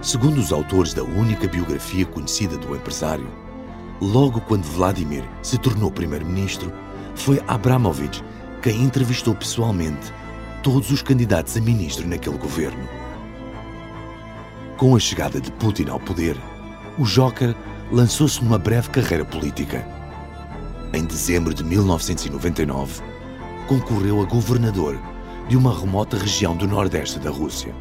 Segundo 0.00 0.38
os 0.38 0.52
autores 0.52 0.94
da 0.94 1.02
única 1.02 1.48
biografia 1.48 2.06
conhecida 2.06 2.56
do 2.56 2.74
empresário, 2.74 3.28
logo 4.00 4.40
quando 4.40 4.62
Vladimir 4.62 5.24
se 5.42 5.58
tornou 5.58 5.90
primeiro-ministro, 5.90 6.72
foi 7.16 7.42
Abramovich 7.48 8.24
quem 8.62 8.80
entrevistou 8.84 9.34
pessoalmente 9.34 10.12
todos 10.62 10.90
os 10.90 11.02
candidatos 11.02 11.56
a 11.56 11.60
ministro 11.60 12.06
naquele 12.06 12.36
governo. 12.36 12.88
Com 14.76 14.94
a 14.96 14.98
chegada 14.98 15.40
de 15.40 15.50
Putin 15.52 15.88
ao 15.88 16.00
poder, 16.00 16.36
o 16.98 17.04
Joker 17.04 17.54
lançou-se 17.90 18.42
numa 18.42 18.58
breve 18.58 18.88
carreira 18.90 19.24
política. 19.24 19.86
Em 20.92 21.04
dezembro 21.04 21.52
de 21.54 21.62
1999, 21.64 23.02
concorreu 23.68 24.20
a 24.20 24.24
governador 24.24 24.98
de 25.48 25.56
uma 25.56 25.78
remota 25.78 26.16
região 26.16 26.56
do 26.56 26.66
nordeste 26.66 27.18
da 27.18 27.30
Rússia. 27.30 27.74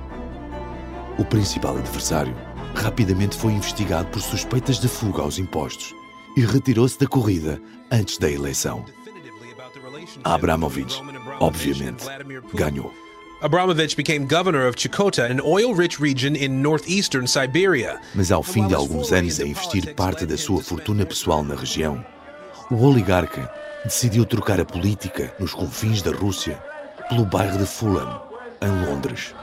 O 1.18 1.26
principal 1.26 1.78
adversário 1.78 2.36
rapidamente 2.76 3.36
foi 3.36 3.54
investigado 3.54 4.08
por 4.10 4.22
suspeitas 4.22 4.80
de 4.80 4.88
fuga 4.88 5.22
aos 5.22 5.38
impostos 5.38 5.94
e 6.38 6.42
retirou-se 6.42 6.98
da 6.98 7.08
corrida 7.08 7.62
antes 7.92 8.18
da 8.18 8.30
eleição. 8.30 8.86
Abramovich, 10.24 11.02
obviamente, 11.40 12.06
ganhou. 12.54 12.94
Abramovich 13.42 13.96
became 13.96 14.28
governor 14.28 14.68
of 14.68 14.76
Chukota, 14.76 15.30
an 15.30 15.40
oil-rich 15.40 15.98
region 15.98 16.36
in 16.36 16.62
northeastern 16.62 17.26
Siberia. 17.26 18.02
Mas 18.14 18.32
ao 18.32 18.44
fim 18.44 18.68
de 18.68 18.76
alguns 18.76 19.14
anos 19.14 19.40
a 19.40 19.46
investir 19.46 19.96
parte 19.96 20.26
da 20.26 20.38
sua 20.38 20.62
fortuna 20.62 21.06
pessoal 21.06 21.42
na 21.42 21.56
região, 21.56 22.04
o 22.70 22.86
oligarca 22.86 23.50
decidiu 23.86 24.26
trocar 24.26 24.60
a 24.60 24.66
política 24.66 25.34
nos 25.40 25.54
confins 25.54 26.02
da 26.02 26.12
Rússia 26.12 26.62
pelo 27.08 27.26
bairro 27.26 27.58
de 27.58 27.66
Fulham, 27.66 28.22
em 28.62 28.86
Londres. 28.86 29.34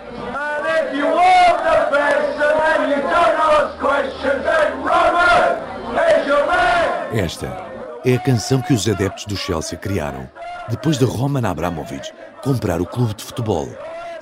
Esta 7.14 7.65
é 8.06 8.14
a 8.14 8.20
canção 8.20 8.62
que 8.62 8.72
os 8.72 8.88
adeptos 8.88 9.24
do 9.24 9.36
Chelsea 9.36 9.76
criaram 9.76 10.30
depois 10.68 10.96
de 10.96 11.04
Roman 11.04 11.44
Abramovich 11.44 12.12
comprar 12.40 12.80
o 12.80 12.86
clube 12.86 13.14
de 13.14 13.24
futebol 13.24 13.68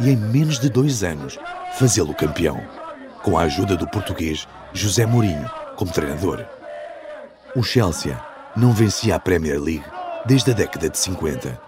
e 0.00 0.08
em 0.08 0.16
menos 0.16 0.58
de 0.58 0.70
dois 0.70 1.04
anos 1.04 1.38
fazê-lo 1.74 2.14
campeão, 2.14 2.58
com 3.22 3.36
a 3.36 3.42
ajuda 3.42 3.76
do 3.76 3.86
português 3.86 4.48
José 4.72 5.04
Mourinho 5.04 5.50
como 5.76 5.92
treinador. 5.92 6.46
O 7.54 7.62
Chelsea 7.62 8.18
não 8.56 8.72
vencia 8.72 9.16
a 9.16 9.20
Premier 9.20 9.60
League 9.60 9.84
desde 10.24 10.52
a 10.52 10.54
década 10.54 10.88
de 10.88 10.96
50 10.96 11.60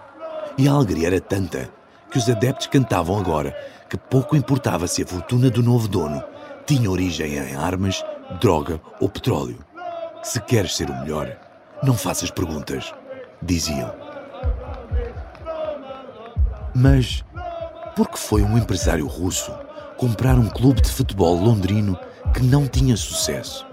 e 0.57 0.67
a 0.67 0.71
alegria 0.71 1.09
era 1.09 1.21
tanta 1.21 1.69
que 2.09 2.17
os 2.17 2.27
adeptos 2.27 2.65
cantavam 2.65 3.19
agora 3.19 3.55
que 3.87 3.95
pouco 3.95 4.35
importava 4.35 4.87
se 4.87 5.03
a 5.03 5.05
fortuna 5.05 5.51
do 5.51 5.61
novo 5.61 5.87
dono 5.87 6.23
tinha 6.65 6.89
origem 6.89 7.37
em 7.37 7.55
armas, 7.55 8.03
droga 8.41 8.81
ou 8.99 9.07
petróleo. 9.07 9.59
Se 10.23 10.41
queres 10.41 10.75
ser 10.75 10.89
o 10.89 10.99
melhor, 11.01 11.46
não 11.83 11.95
faças 11.95 12.31
perguntas, 12.31 12.93
diziam. 13.41 13.93
Mas 16.73 17.23
por 17.95 18.09
que 18.09 18.19
foi 18.19 18.43
um 18.43 18.57
empresário 18.57 19.07
russo 19.07 19.51
comprar 19.97 20.37
um 20.37 20.49
clube 20.49 20.81
de 20.81 20.91
futebol 20.91 21.35
londrino 21.35 21.97
que 22.33 22.41
não 22.41 22.67
tinha 22.67 22.95
sucesso? 22.95 23.65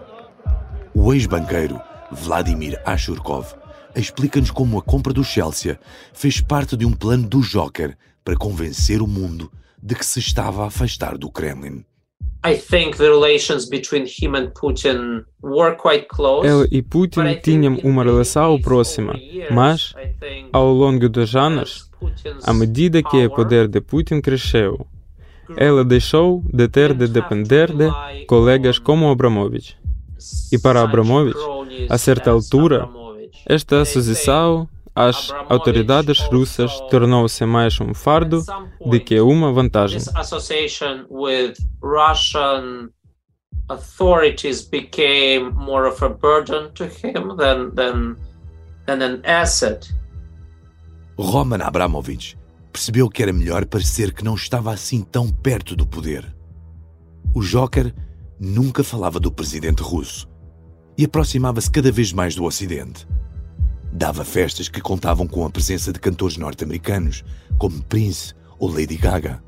O 0.94 1.12
ex-banqueiro 1.12 1.80
Vladimir 2.10 2.80
Ashurkov 2.86 3.54
explica-nos 3.94 4.50
como 4.50 4.78
a 4.78 4.82
compra 4.82 5.12
do 5.12 5.24
Chelsea 5.24 5.78
fez 6.12 6.40
parte 6.40 6.76
de 6.76 6.86
um 6.86 6.92
plano 6.92 7.28
do 7.28 7.40
Joker 7.40 7.96
para 8.24 8.36
convencer 8.36 9.02
o 9.02 9.06
mundo 9.06 9.52
de 9.82 9.94
que 9.94 10.06
se 10.06 10.18
estava 10.18 10.64
a 10.64 10.68
afastar 10.68 11.18
do 11.18 11.30
Kremlin. 11.30 11.84
I 12.46 12.56
think 12.56 12.98
the 12.98 13.08
relations 13.08 13.66
between 13.66 14.06
him 14.06 14.34
and 14.34 14.48
Putin 14.52 15.24
were 15.42 15.74
quite 15.76 16.08
close. 16.08 16.46
Ele 16.46 16.68
e 16.70 16.82
Putin 16.82 17.40
tinham 17.42 17.78
uma 17.82 18.04
relação 18.04 18.60
próxima, 18.60 19.14
mas 19.50 19.94
ao 20.52 20.70
longo 20.70 21.08
dos 21.08 21.34
anos, 21.34 21.90
à 22.42 22.52
medida 22.52 23.02
que 23.02 23.24
o 23.24 23.30
poder 23.30 23.66
de 23.66 23.80
Putin 23.80 24.20
cresceu, 24.20 24.86
ela 25.56 25.82
deixou 25.82 26.42
de 26.52 26.68
ter 26.68 26.92
de 26.92 27.08
depender 27.08 27.72
de 27.72 27.90
colegas 28.26 28.78
como 28.78 29.10
Abramovich. 29.10 29.76
E 30.52 30.58
para 30.58 30.82
Abramovich, 30.82 31.38
a 31.88 31.96
certa 31.96 32.30
altura, 32.30 32.86
esta 33.46 33.80
associação 33.80 34.68
às 34.94 35.30
autoridades 35.48 36.20
russas 36.20 36.72
tornou-se 36.90 37.44
mais 37.44 37.80
um 37.80 37.92
fardo 37.92 38.42
do 38.84 39.00
que 39.00 39.20
uma 39.20 39.52
vantagem. 39.52 40.00
authorities 43.68 44.62
became 44.62 45.50
more 45.54 45.86
of 45.86 46.02
a 46.02 46.08
burden 46.08 46.70
to 46.74 46.84
him 46.84 47.36
than, 47.36 47.70
than, 47.74 48.16
than 48.86 49.02
an 49.02 49.22
asset. 49.24 49.90
Roman 51.18 51.62
Abramovich 51.62 52.36
percebeu 52.72 53.08
que 53.08 53.22
era 53.22 53.32
melhor 53.32 53.64
parecer 53.64 54.12
que 54.12 54.24
não 54.24 54.34
estava 54.34 54.72
assim 54.72 55.02
tão 55.02 55.30
perto 55.30 55.76
do 55.76 55.86
poder. 55.86 56.34
O 57.34 57.40
Joker 57.40 57.94
nunca 58.38 58.84
falava 58.84 59.18
do 59.18 59.32
presidente 59.32 59.82
russo 59.82 60.28
e 60.98 61.04
aproximava-se 61.04 61.70
cada 61.70 61.90
vez 61.90 62.12
mais 62.12 62.34
do 62.34 62.44
Ocidente. 62.44 63.06
Dava 63.96 64.24
festas 64.24 64.68
que 64.68 64.80
contavam 64.80 65.24
com 65.24 65.46
a 65.46 65.50
presença 65.50 65.92
de 65.92 66.00
cantores 66.00 66.36
norte-americanos, 66.36 67.24
como 67.56 67.80
Prince 67.84 68.34
ou 68.58 68.68
Lady 68.68 68.96
Gaga. 68.96 69.40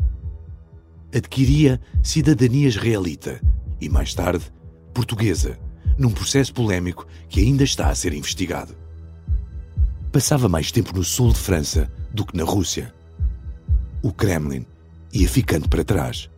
Adquiria 1.12 1.80
cidadania 2.00 2.68
israelita 2.68 3.40
e, 3.80 3.88
mais 3.88 4.14
tarde, 4.14 4.44
portuguesa, 4.94 5.59
num 5.98 6.12
processo 6.12 6.54
polémico 6.54 7.09
que 7.28 7.40
ainda 7.40 7.64
está 7.64 7.88
a 7.88 7.94
ser 7.96 8.14
investigado. 8.14 8.76
Passava 10.12 10.48
mais 10.48 10.70
tempo 10.70 10.94
no 10.94 11.02
sul 11.02 11.32
de 11.32 11.40
França 11.40 11.90
do 12.14 12.24
que 12.24 12.37
na 12.37 12.44
Rússia. 12.44 12.94
O 14.00 14.12
Kremlin 14.12 14.64
ia 15.12 15.28
ficando 15.28 15.68
para 15.68 15.82
trás. 15.82 16.30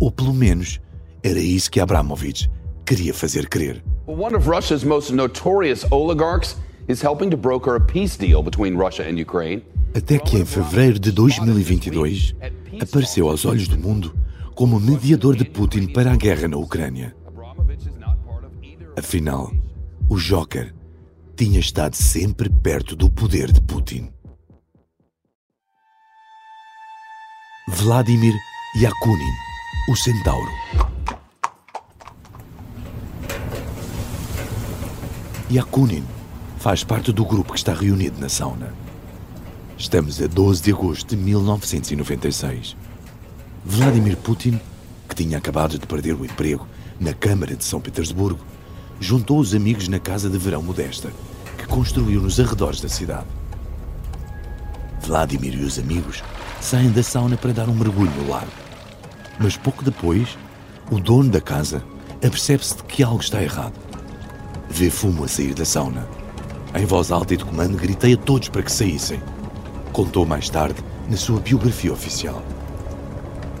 Ou 0.00 0.10
pelo 0.10 0.34
menos 0.34 0.80
era 1.22 1.38
isso 1.38 1.70
que 1.70 1.78
Abramovich 1.78 2.50
queria 2.84 3.14
fazer 3.14 3.48
crer. 3.48 3.84
One 4.08 4.34
of 4.34 4.48
Russia's 4.48 4.82
most 4.82 5.12
notorious 5.12 5.86
oligarchs 5.92 6.56
is 6.90 7.00
helping 7.00 7.30
to 7.30 7.36
broker 7.36 7.76
a 7.76 7.80
peace 7.80 8.16
deal 8.16 8.42
between 8.42 8.76
Russia 8.76 9.04
and 9.04 9.18
Ukraine. 9.18 9.62
Até 9.94 10.18
que 10.18 10.36
em 10.36 10.44
fevereiro 10.44 10.98
de 10.98 11.12
2022 11.12 12.34
apareceu 12.80 13.28
aos 13.28 13.44
olhos 13.44 13.68
do 13.68 13.78
mundo 13.78 14.14
como 14.54 14.78
mediador 14.78 15.36
de 15.36 15.44
Putin 15.44 15.86
para 15.86 16.12
a 16.12 16.16
guerra 16.16 16.48
na 16.48 16.56
Ucrânia. 16.56 17.14
Afinal, 18.96 19.52
o 20.08 20.16
Joker 20.16 20.74
tinha 21.36 21.60
estado 21.60 21.94
sempre 21.94 22.50
perto 22.50 22.94
do 22.94 23.10
poder 23.10 23.50
de 23.50 23.60
Putin. 23.60 24.10
Vladimir 27.68 28.34
Yakunin, 28.76 29.32
o 29.88 29.96
centauro. 29.96 30.50
Yakunin 35.50 36.04
faz 36.60 36.84
parte 36.84 37.10
do 37.10 37.24
grupo 37.24 37.54
que 37.54 37.58
está 37.58 37.72
reunido 37.72 38.20
na 38.20 38.28
sauna. 38.28 38.74
Estamos 39.78 40.20
a 40.20 40.26
12 40.26 40.62
de 40.62 40.70
agosto 40.70 41.16
de 41.16 41.16
1996. 41.16 42.76
Vladimir 43.64 44.18
Putin, 44.18 44.60
que 45.08 45.14
tinha 45.14 45.38
acabado 45.38 45.78
de 45.78 45.86
perder 45.86 46.12
o 46.12 46.22
emprego 46.22 46.68
na 47.00 47.14
Câmara 47.14 47.56
de 47.56 47.64
São 47.64 47.80
Petersburgo, 47.80 48.40
juntou 49.00 49.38
os 49.38 49.54
amigos 49.54 49.88
na 49.88 49.98
casa 49.98 50.28
de 50.28 50.36
verão 50.36 50.62
modesta 50.62 51.10
que 51.56 51.66
construiu 51.66 52.20
nos 52.20 52.38
arredores 52.38 52.82
da 52.82 52.90
cidade. 52.90 53.26
Vladimir 55.00 55.54
e 55.54 55.64
os 55.64 55.78
amigos 55.78 56.22
saem 56.60 56.90
da 56.90 57.02
sauna 57.02 57.38
para 57.38 57.54
dar 57.54 57.70
um 57.70 57.74
mergulho 57.74 58.10
no 58.10 58.28
lago. 58.28 58.52
Mas 59.38 59.56
pouco 59.56 59.82
depois, 59.82 60.36
o 60.90 61.00
dono 61.00 61.30
da 61.30 61.40
casa 61.40 61.82
apercebe-se 62.16 62.76
de 62.76 62.82
que 62.82 63.02
algo 63.02 63.22
está 63.22 63.42
errado. 63.42 63.80
Vê 64.68 64.90
fumo 64.90 65.24
a 65.24 65.28
sair 65.28 65.54
da 65.54 65.64
sauna. 65.64 66.19
Em 66.72 66.86
voz 66.86 67.10
alta 67.10 67.34
e 67.34 67.36
de 67.36 67.44
comando, 67.44 67.76
gritei 67.76 68.14
a 68.14 68.16
todos 68.16 68.48
para 68.48 68.62
que 68.62 68.70
saíssem. 68.70 69.20
Contou 69.92 70.24
mais 70.24 70.48
tarde 70.48 70.80
na 71.08 71.16
sua 71.16 71.40
biografia 71.40 71.92
oficial. 71.92 72.42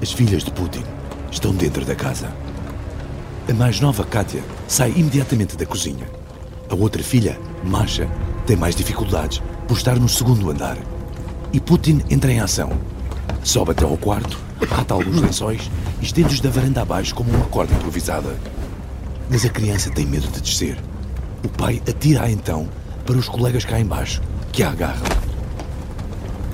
As 0.00 0.12
filhas 0.12 0.44
de 0.44 0.52
Putin 0.52 0.84
estão 1.30 1.52
dentro 1.52 1.84
da 1.84 1.96
casa. 1.96 2.32
A 3.48 3.52
mais 3.52 3.80
nova, 3.80 4.04
Katia, 4.04 4.42
sai 4.68 4.92
imediatamente 4.96 5.56
da 5.56 5.66
cozinha. 5.66 6.08
A 6.70 6.74
outra 6.76 7.02
filha, 7.02 7.36
Masha, 7.64 8.08
tem 8.46 8.56
mais 8.56 8.76
dificuldades 8.76 9.42
por 9.66 9.76
estar 9.76 9.98
no 9.98 10.08
segundo 10.08 10.48
andar. 10.48 10.78
E 11.52 11.58
Putin 11.58 12.02
entra 12.08 12.30
em 12.30 12.38
ação. 12.38 12.70
Sobe 13.42 13.72
até 13.72 13.84
ao 13.84 13.96
quarto, 13.96 14.38
ata 14.70 14.94
alguns 14.94 15.18
lençóis 15.20 15.68
e 16.00 16.04
estende-os 16.04 16.40
da 16.40 16.48
varanda 16.48 16.82
abaixo 16.82 17.12
como 17.16 17.32
uma 17.32 17.46
corda 17.46 17.74
improvisada. 17.74 18.38
Mas 19.28 19.44
a 19.44 19.48
criança 19.48 19.90
tem 19.90 20.06
medo 20.06 20.28
de 20.28 20.40
descer. 20.40 20.78
O 21.42 21.48
pai 21.48 21.82
atira-a 21.88 22.30
então 22.30 22.68
para 23.10 23.18
os 23.18 23.28
colegas 23.28 23.64
cá 23.64 23.80
embaixo, 23.80 24.22
que 24.52 24.62
a 24.62 24.70
agarram. 24.70 25.02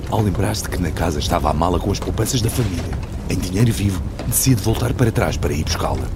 ao 0.09 0.21
lembrar-se 0.21 0.67
que 0.67 0.81
na 0.81 0.89
casa 0.89 1.19
estava 1.19 1.51
a 1.51 1.53
mala 1.53 1.79
com 1.79 1.91
as 1.91 1.99
poupanças 1.99 2.41
da 2.41 2.49
família, 2.49 2.97
em 3.29 3.37
dinheiro 3.37 3.71
vivo, 3.71 4.01
decide 4.25 4.59
voltar 4.63 4.91
para 4.91 5.11
trás 5.11 5.37
para 5.37 5.53
ir 5.53 5.63
buscá-la. 5.63 6.07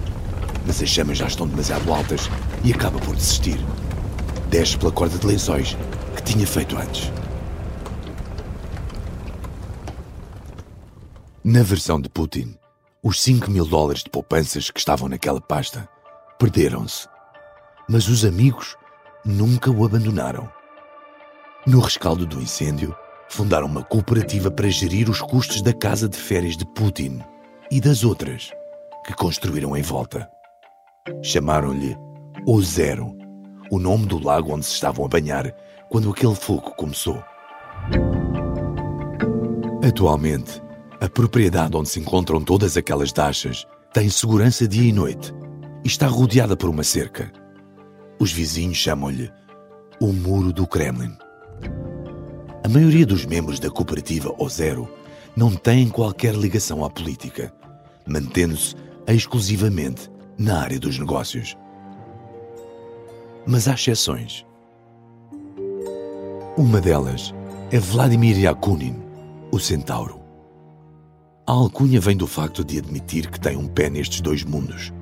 Mas 0.66 0.82
as 0.82 0.90
chamas 0.90 1.20
já 1.20 1.28
estão 1.28 1.48
demasiado 1.48 1.94
altas 1.94 2.28
e 2.64 2.74
acaba 2.74 2.98
por 2.98 3.16
desistir. 3.16 3.60
Desce 4.50 4.76
pela 4.80 4.92
corda 4.92 5.16
de 5.16 5.28
lençóis 5.28 5.78
que 6.16 6.24
tinha 6.24 6.48
feito 6.48 6.76
antes. 6.76 7.12
Na 11.44 11.62
versão 11.62 12.02
de 12.02 12.10
Putin, 12.10 12.56
os 13.04 13.22
5 13.22 13.52
mil 13.52 13.66
dólares 13.68 14.02
de 14.02 14.10
poupanças 14.10 14.72
que 14.72 14.80
estavam 14.80 15.08
naquela 15.08 15.40
pasta 15.40 15.88
perderam-se. 16.40 17.08
Mas 17.88 18.08
os 18.08 18.26
amigos 18.26 18.76
nunca 19.26 19.70
o 19.70 19.86
abandonaram. 19.86 20.50
No 21.66 21.80
rescaldo 21.80 22.26
do 22.26 22.42
incêndio, 22.42 22.96
fundaram 23.30 23.68
uma 23.68 23.84
cooperativa 23.84 24.50
para 24.50 24.70
gerir 24.70 25.10
os 25.10 25.22
custos 25.22 25.62
da 25.62 25.74
casa 25.74 26.10
de 26.10 26.18
férias 26.18 26.58
de 26.58 26.66
Putin 26.66 27.22
e 27.70 27.80
das 27.80 28.04
outras 28.04 28.52
que 29.06 29.14
construíram 29.14 29.76
em 29.78 29.82
volta. 29.82 30.30
Chamaram-lhe 31.24 31.98
O 32.46 32.62
Zero, 32.62 33.16
o 33.72 33.80
nome 33.80 34.06
do 34.06 34.22
lago 34.24 34.54
onde 34.54 34.66
se 34.66 34.74
estavam 34.74 35.06
a 35.06 35.08
banhar 35.08 35.54
quando 35.90 36.10
aquele 36.10 36.36
fogo 36.36 36.72
começou. 36.72 37.24
Atualmente, 39.88 40.62
a 41.00 41.10
propriedade 41.10 41.76
onde 41.76 41.90
se 41.90 42.00
encontram 42.00 42.42
todas 42.42 42.78
aquelas 42.78 43.12
dachas 43.12 43.66
tem 43.94 44.10
segurança 44.10 44.68
dia 44.68 44.90
e 44.90 44.94
noite 44.94 45.34
e 45.84 45.88
está 45.88 46.08
rodeada 46.08 46.56
por 46.56 46.70
uma 46.70 46.84
cerca. 46.84 47.32
Os 48.22 48.32
vizinhos 48.32 48.78
chamam-lhe 48.78 49.32
o 50.00 50.14
Muro 50.14 50.54
do 50.54 50.68
Kremlin. 50.68 51.18
A 52.64 52.70
maioria 52.70 53.04
dos 53.04 53.26
membros 53.26 53.60
da 53.60 53.72
cooperativa 53.72 54.32
Ozero 54.38 54.88
não 55.36 55.56
têm 55.56 55.90
qualquer 55.90 56.36
ligação 56.36 56.86
à 56.86 56.90
política, 56.92 57.52
mantendo-se 58.06 58.76
exclusivamente 59.08 60.08
na 60.38 60.62
área 60.62 60.80
dos 60.80 61.00
negócios. 61.00 61.58
Mas 63.48 63.68
há 63.68 63.74
exceções. 63.74 64.46
Uma 66.56 66.80
delas 66.80 67.34
é 67.72 67.80
Vladimir 67.80 68.38
Yakunin, 68.38 69.02
o 69.52 69.58
centauro. 69.58 70.22
A 71.48 71.54
alcunha 71.54 72.00
vem 72.00 72.16
do 72.16 72.28
facto 72.28 72.64
de 72.64 72.78
admitir 72.78 73.32
que 73.32 73.40
tem 73.40 73.58
um 73.58 73.68
pé 73.68 73.90
nestes 73.90 74.22
dois 74.22 74.44
mundos. 74.44 74.94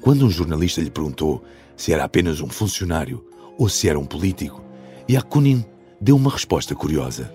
Quando 0.00 0.24
um 0.24 0.30
jornalista 0.30 0.80
lhe 0.80 0.90
perguntou 0.90 1.44
se 1.76 1.92
era 1.92 2.04
apenas 2.04 2.40
um 2.40 2.48
funcionário 2.48 3.24
ou 3.58 3.68
se 3.68 3.88
era 3.88 3.98
um 3.98 4.06
político, 4.06 4.62
Yakunin 5.08 5.64
deu 6.00 6.16
uma 6.16 6.30
resposta 6.30 6.74
curiosa. 6.74 7.32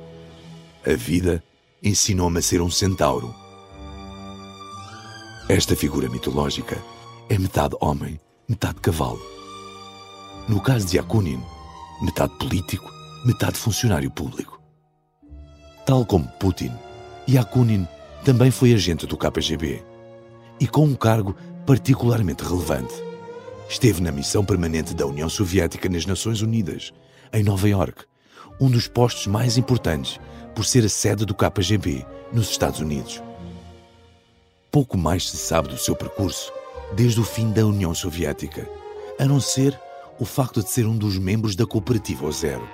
A 0.86 0.94
vida 0.94 1.44
ensinou-me 1.82 2.40
a 2.40 2.42
ser 2.42 2.62
um 2.62 2.70
centauro. 2.70 3.34
Esta 5.50 5.76
figura 5.76 6.10
mitológica 6.10 6.82
é 7.30 7.38
metade 7.38 7.76
homem, 7.82 8.20
metade 8.48 8.80
cavalo. 8.80 9.22
No 10.48 10.62
caso 10.62 10.88
de 10.88 10.98
Yakunin, 10.98 11.42
metade 12.02 12.34
político, 12.38 12.90
metade 13.26 13.58
funcionário 13.58 14.10
público. 14.10 14.62
Tal 15.86 16.06
como 16.06 16.28
Putin, 16.40 16.72
Yakunin 17.28 17.88
também 18.24 18.52
foi 18.52 18.74
agente 18.74 19.06
do 19.06 19.18
KGB 19.18 19.84
e 20.60 20.68
com 20.68 20.86
um 20.86 20.96
cargo 20.96 21.36
particularmente 21.66 22.44
relevante. 22.44 22.94
Esteve 23.70 24.02
na 24.02 24.12
missão 24.12 24.44
permanente 24.44 24.94
da 24.94 25.06
União 25.06 25.30
Soviética 25.30 25.88
nas 25.90 26.06
Nações 26.06 26.42
Unidas, 26.42 26.92
em 27.32 27.44
Nova 27.44 27.68
York, 27.68 28.04
um 28.60 28.70
dos 28.70 28.88
postos 28.88 29.28
mais 29.28 29.58
importantes 29.58 30.20
por 30.54 30.66
ser 30.66 30.86
a 30.86 30.90
sede 30.90 31.26
do 31.26 31.34
KGB 31.34 32.06
nos 32.32 32.50
Estados 32.50 32.80
Unidos. 32.80 33.22
Pouco 34.72 34.98
mais 34.98 35.30
se 35.30 35.38
sabe 35.38 35.70
do 35.70 35.78
seu 35.78 35.96
percurso 35.96 36.52
desde 36.96 37.20
o 37.20 37.24
fim 37.24 37.52
da 37.52 37.66
União 37.66 37.94
Soviética, 37.94 38.70
a 39.20 39.26
não 39.26 39.40
ser 39.40 39.80
o 40.20 40.26
facto 40.26 40.62
de 40.62 40.70
ser 40.70 40.86
um 40.86 40.98
dos 40.98 41.18
membros 41.18 41.56
da 41.56 41.66
cooperativa 41.66 42.30
Zero. 42.32 42.68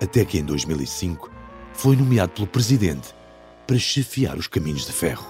Até 0.00 0.24
que 0.24 0.38
em 0.38 0.44
2005 0.44 1.30
foi 1.72 1.94
nomeado 1.94 2.32
pelo 2.32 2.46
presidente 2.46 3.14
para 3.66 3.78
chefiar 3.78 4.36
os 4.36 4.48
caminhos 4.48 4.86
de 4.86 4.92
ferro. 4.92 5.26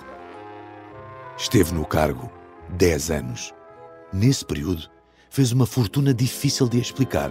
Esteve 1.36 1.74
no 1.74 1.84
cargo 1.84 2.30
10 2.72 3.10
anos. 3.10 3.52
Nesse 4.12 4.44
período, 4.44 4.88
fez 5.30 5.52
uma 5.52 5.66
fortuna 5.66 6.12
difícil 6.12 6.68
de 6.68 6.78
explicar, 6.78 7.30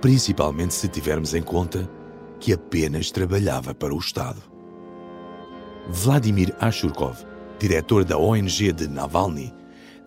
principalmente 0.00 0.74
se 0.74 0.88
tivermos 0.88 1.34
em 1.34 1.42
conta 1.42 1.88
que 2.38 2.52
apenas 2.52 3.10
trabalhava 3.10 3.74
para 3.74 3.94
o 3.94 3.98
Estado. 3.98 4.42
Vladimir 5.88 6.54
Ashurkov, 6.60 7.16
diretor 7.58 8.04
da 8.04 8.16
ONG 8.16 8.72
de 8.72 8.88
Navalny, 8.88 9.52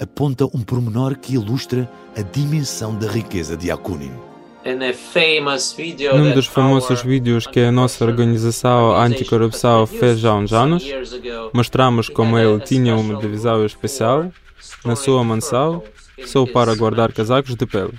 aponta 0.02 0.46
um 0.46 0.62
pormenor 0.62 1.18
que 1.18 1.36
ilustra 1.36 1.90
a 2.18 2.22
dimensão 2.22 2.96
da 2.96 3.10
riqueza 3.10 3.56
de 3.56 3.70
Akunin. 3.70 4.14
Num 6.16 6.34
dos 6.34 6.48
famosos 6.48 7.02
vídeos 7.02 7.46
que 7.46 7.60
a 7.60 7.72
nossa 7.72 8.06
organização 8.06 8.96
anticorrupção 8.96 9.86
fez 9.86 10.20
já 10.20 10.32
há 10.32 10.36
uns 10.36 10.54
anos, 10.54 10.86
mostramos 11.54 12.08
como 12.08 12.40
ele 12.40 12.62
tinha 12.62 12.96
uma 12.96 13.20
divisão 13.20 13.66
especial 13.66 14.32
na 14.86 14.96
sua 14.96 15.24
mansão 15.24 15.84
só 16.26 16.46
para 16.46 16.76
guardar 16.76 17.12
casacos 17.12 17.56
de 17.56 17.66
pele. 17.66 17.98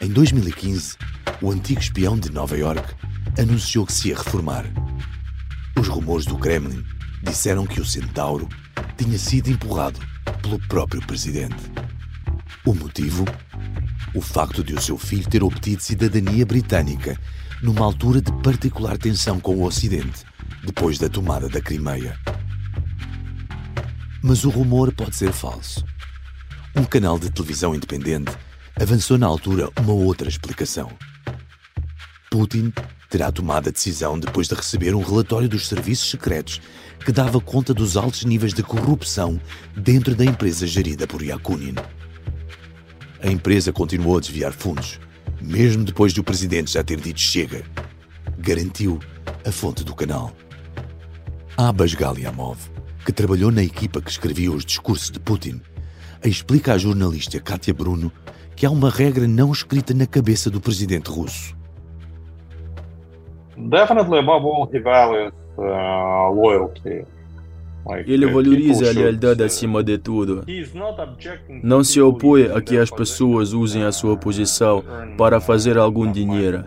Em 0.00 0.08
2015, 0.08 0.96
o 1.40 1.50
antigo 1.50 1.80
espião 1.80 2.18
de 2.18 2.30
Nova 2.30 2.56
York 2.56 2.94
anunciou 3.38 3.86
que 3.86 3.92
se 3.92 4.08
ia 4.08 4.16
reformar. 4.16 4.64
Os 5.78 5.88
rumores 5.88 6.26
do 6.26 6.38
Kremlin 6.38 6.84
disseram 7.22 7.66
que 7.66 7.80
o 7.80 7.84
centauro 7.84 8.48
tinha 8.96 9.18
sido 9.18 9.50
empurrado 9.50 9.98
pelo 10.42 10.58
próprio 10.68 11.00
presidente. 11.06 11.70
O 12.64 12.74
motivo? 12.74 13.24
o 14.14 14.20
facto 14.20 14.62
de 14.62 14.74
o 14.74 14.80
seu 14.80 14.98
filho 14.98 15.28
ter 15.28 15.42
obtido 15.42 15.82
cidadania 15.82 16.44
britânica 16.44 17.18
numa 17.62 17.84
altura 17.84 18.20
de 18.20 18.32
particular 18.42 18.98
tensão 18.98 19.40
com 19.40 19.56
o 19.56 19.64
Ocidente, 19.64 20.24
depois 20.64 20.98
da 20.98 21.08
tomada 21.08 21.48
da 21.48 21.60
Crimeia. 21.60 22.18
Mas 24.22 24.44
o 24.44 24.50
rumor 24.50 24.92
pode 24.92 25.16
ser 25.16 25.32
falso. 25.32 25.84
Um 26.76 26.84
canal 26.84 27.18
de 27.18 27.30
televisão 27.30 27.74
independente 27.74 28.32
avançou 28.80 29.18
na 29.18 29.26
altura 29.26 29.68
uma 29.80 29.92
outra 29.92 30.28
explicação. 30.28 30.90
Putin 32.30 32.72
terá 33.10 33.30
tomado 33.30 33.68
a 33.68 33.72
decisão 33.72 34.18
depois 34.18 34.48
de 34.48 34.54
receber 34.54 34.94
um 34.94 35.02
relatório 35.02 35.48
dos 35.48 35.68
serviços 35.68 36.10
secretos 36.10 36.60
que 37.04 37.12
dava 37.12 37.40
conta 37.40 37.74
dos 37.74 37.96
altos 37.96 38.24
níveis 38.24 38.54
de 38.54 38.62
corrupção 38.62 39.40
dentro 39.76 40.14
da 40.14 40.24
empresa 40.24 40.66
gerida 40.66 41.06
por 41.06 41.22
Yakunin 41.22 41.74
a 43.22 43.30
empresa 43.30 43.72
continuou 43.72 44.16
a 44.16 44.20
desviar 44.20 44.52
fundos, 44.52 44.98
mesmo 45.40 45.84
depois 45.84 46.12
de 46.12 46.20
o 46.20 46.24
presidente 46.24 46.72
já 46.72 46.82
ter 46.82 47.00
dito 47.00 47.20
chega. 47.20 47.62
Garantiu 48.36 48.98
a 49.46 49.52
fonte 49.52 49.84
do 49.84 49.94
canal. 49.94 50.32
Abbas 51.56 51.94
Galiamov, 51.94 52.58
que 53.04 53.12
trabalhou 53.12 53.50
na 53.50 53.62
equipa 53.62 54.00
que 54.00 54.10
escrevia 54.10 54.50
os 54.50 54.64
discursos 54.64 55.10
de 55.10 55.18
Putin, 55.18 55.60
explica 56.24 56.74
à 56.74 56.78
jornalista 56.78 57.40
Katia 57.40 57.74
Bruno 57.74 58.12
que 58.54 58.66
há 58.66 58.70
uma 58.70 58.90
regra 58.90 59.26
não 59.26 59.50
escrita 59.50 59.92
na 59.92 60.06
cabeça 60.06 60.50
do 60.50 60.60
presidente 60.60 61.10
russo. 61.10 61.56
Uh, 65.56 66.32
loyalty. 66.32 67.04
Ele 68.06 68.26
valoriza 68.26 68.88
a 68.88 68.92
lealdade 68.92 69.42
acima 69.42 69.82
de 69.82 69.98
tudo. 69.98 70.44
Não 71.62 71.82
se 71.82 72.00
opõe 72.00 72.44
a 72.44 72.60
que 72.60 72.78
as 72.78 72.90
pessoas 72.90 73.52
usem 73.52 73.82
a 73.82 73.90
sua 73.90 74.16
posição 74.16 74.84
para 75.18 75.40
fazer 75.40 75.76
algum 75.76 76.10
dinheiro, 76.10 76.64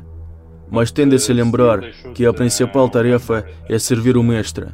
mas 0.70 0.92
tende 0.92 1.16
a 1.16 1.20
se 1.20 1.32
lembrar 1.32 1.80
que 2.14 2.26
a 2.26 2.34
principal 2.34 2.90
tarefa 2.90 3.46
é 3.70 3.80
servir 3.80 4.18
o 4.18 4.24
mestre, 4.24 4.68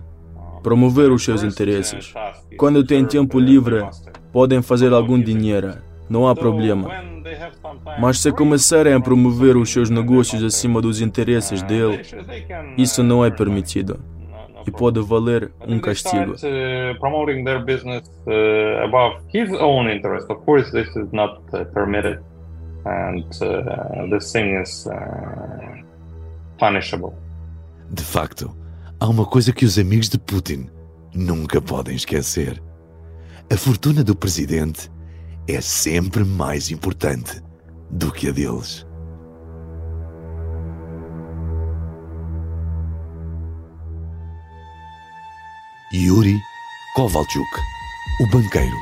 promover 0.63 1.11
os 1.11 1.23
seus 1.23 1.43
interesses. 1.43 2.13
Quando 2.57 2.83
tem 2.83 3.05
tempo 3.05 3.39
livre, 3.39 3.87
podem 4.31 4.61
fazer 4.61 4.93
algum 4.93 5.19
dinheiro, 5.19 5.75
não 6.09 6.27
há 6.27 6.35
problema. 6.35 6.89
Mas 7.99 8.19
se 8.19 8.31
começarem 8.31 8.93
a 8.93 8.99
promover 8.99 9.55
os 9.55 9.71
seus 9.71 9.89
negócios 9.89 10.43
acima 10.43 10.81
dos 10.81 11.01
interesses 11.01 11.61
dele, 11.63 12.01
isso 12.77 13.01
não 13.03 13.23
é 13.23 13.31
permitido 13.31 13.99
e 14.67 14.71
pode 14.71 15.01
valer 15.01 15.51
um 15.67 15.79
castigo. 15.79 16.35
Promoting 16.99 17.43
their 17.43 17.63
business 17.63 18.03
above 18.83 19.17
his 19.33 19.49
own 19.59 19.89
interest. 19.89 20.29
Of 20.29 20.43
course, 20.45 20.71
this 20.71 20.87
is 20.95 21.11
not 21.11 21.41
permitted, 21.73 22.19
and 22.85 23.23
this 24.11 24.31
thing 24.31 24.61
is 24.61 24.87
punishable. 26.59 27.13
De 27.89 28.03
facto, 28.03 28.55
há 29.01 29.07
uma 29.07 29.25
coisa 29.25 29.51
que 29.51 29.65
os 29.65 29.79
amigos 29.79 30.07
de 30.07 30.19
Putin 30.19 30.69
nunca 31.11 31.59
podem 31.59 31.95
esquecer. 31.95 32.61
A 33.51 33.57
fortuna 33.57 34.03
do 34.03 34.15
presidente 34.15 34.91
é 35.47 35.59
sempre 35.59 36.23
mais 36.23 36.69
importante 36.69 37.41
do 37.89 38.11
que 38.11 38.29
a 38.29 38.31
deles. 38.31 38.85
Yuri 45.91 46.39
Kovalchuk, 46.95 47.49
o 48.21 48.27
banqueiro. 48.27 48.77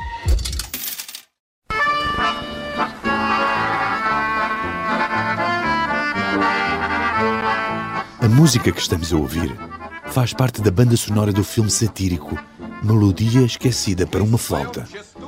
A 8.20 8.28
música 8.28 8.70
que 8.70 8.80
estamos 8.80 9.12
a 9.14 9.16
ouvir 9.16 9.50
faz 10.10 10.32
parte 10.32 10.60
da 10.60 10.72
banda 10.72 10.96
sonora 10.96 11.32
do 11.32 11.44
filme 11.44 11.70
satírico 11.70 12.36
Melodia 12.82 13.42
Esquecida 13.42 14.06
para 14.06 14.24
uma 14.24 14.36
Flauta, 14.36 14.86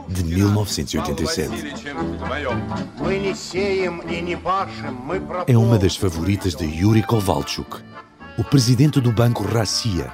de 0.09 0.25
1987. 0.25 1.53
É 5.47 5.57
uma 5.57 5.79
das 5.79 5.95
favoritas 5.95 6.57
de 6.57 6.65
Yuri 6.65 7.03
Kovalchuk, 7.03 7.81
o 8.37 8.43
presidente 8.43 9.01
do 9.01 9.13
Banco 9.13 9.45
Rassia. 9.45 10.11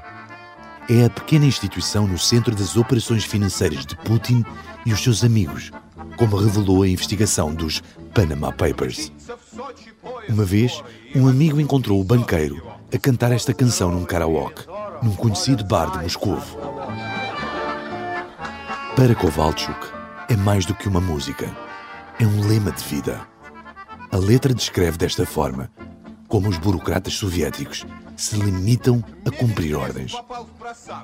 É 0.89 1.05
a 1.05 1.11
pequena 1.11 1.47
instituição 1.47 2.07
no 2.07 2.19
centro 2.19 2.55
das 2.55 2.77
operações 2.77 3.25
financeiras 3.25 3.87
de 3.87 3.97
Putin 3.97 4.45
e 4.85 4.93
os 4.93 5.03
seus 5.03 5.25
amigos, 5.25 5.71
como 6.16 6.37
revelou 6.37 6.83
a 6.83 6.89
investigação 6.89 7.55
dos 7.55 7.83
Panama 8.12 8.53
Papers. 8.53 9.12
Uma 10.29 10.45
vez, 10.45 10.83
um 11.14 11.27
amigo 11.27 11.59
encontrou 11.59 12.01
o 12.01 12.05
banqueiro 12.05 12.68
a 12.93 12.99
cantar 12.99 13.32
esta 13.32 13.53
canção 13.53 13.93
num 13.93 14.05
karaoke, 14.05 14.64
num 15.03 15.14
conhecido 15.14 15.64
bar 15.64 15.91
de 15.91 15.99
Moscou. 15.99 16.39
Para 18.97 19.14
Kovalchuk, 19.14 19.78
é 20.28 20.36
mais 20.36 20.64
do 20.64 20.74
que 20.74 20.89
uma 20.89 21.01
música. 21.01 21.55
É 22.18 22.26
um 22.26 22.47
lema 22.47 22.72
de 22.72 22.82
vida. 22.82 23.20
A 24.11 24.16
letra 24.16 24.55
descreve 24.55 24.97
desta 24.97 25.26
forma 25.26 25.70
como 26.26 26.49
os 26.49 26.59
burocratas 26.59 27.14
soviéticos 27.14 27.86
se 28.16 28.36
limitam 28.36 29.03
a 29.26 29.30
cumprir 29.30 29.74
ordens. 29.74 30.12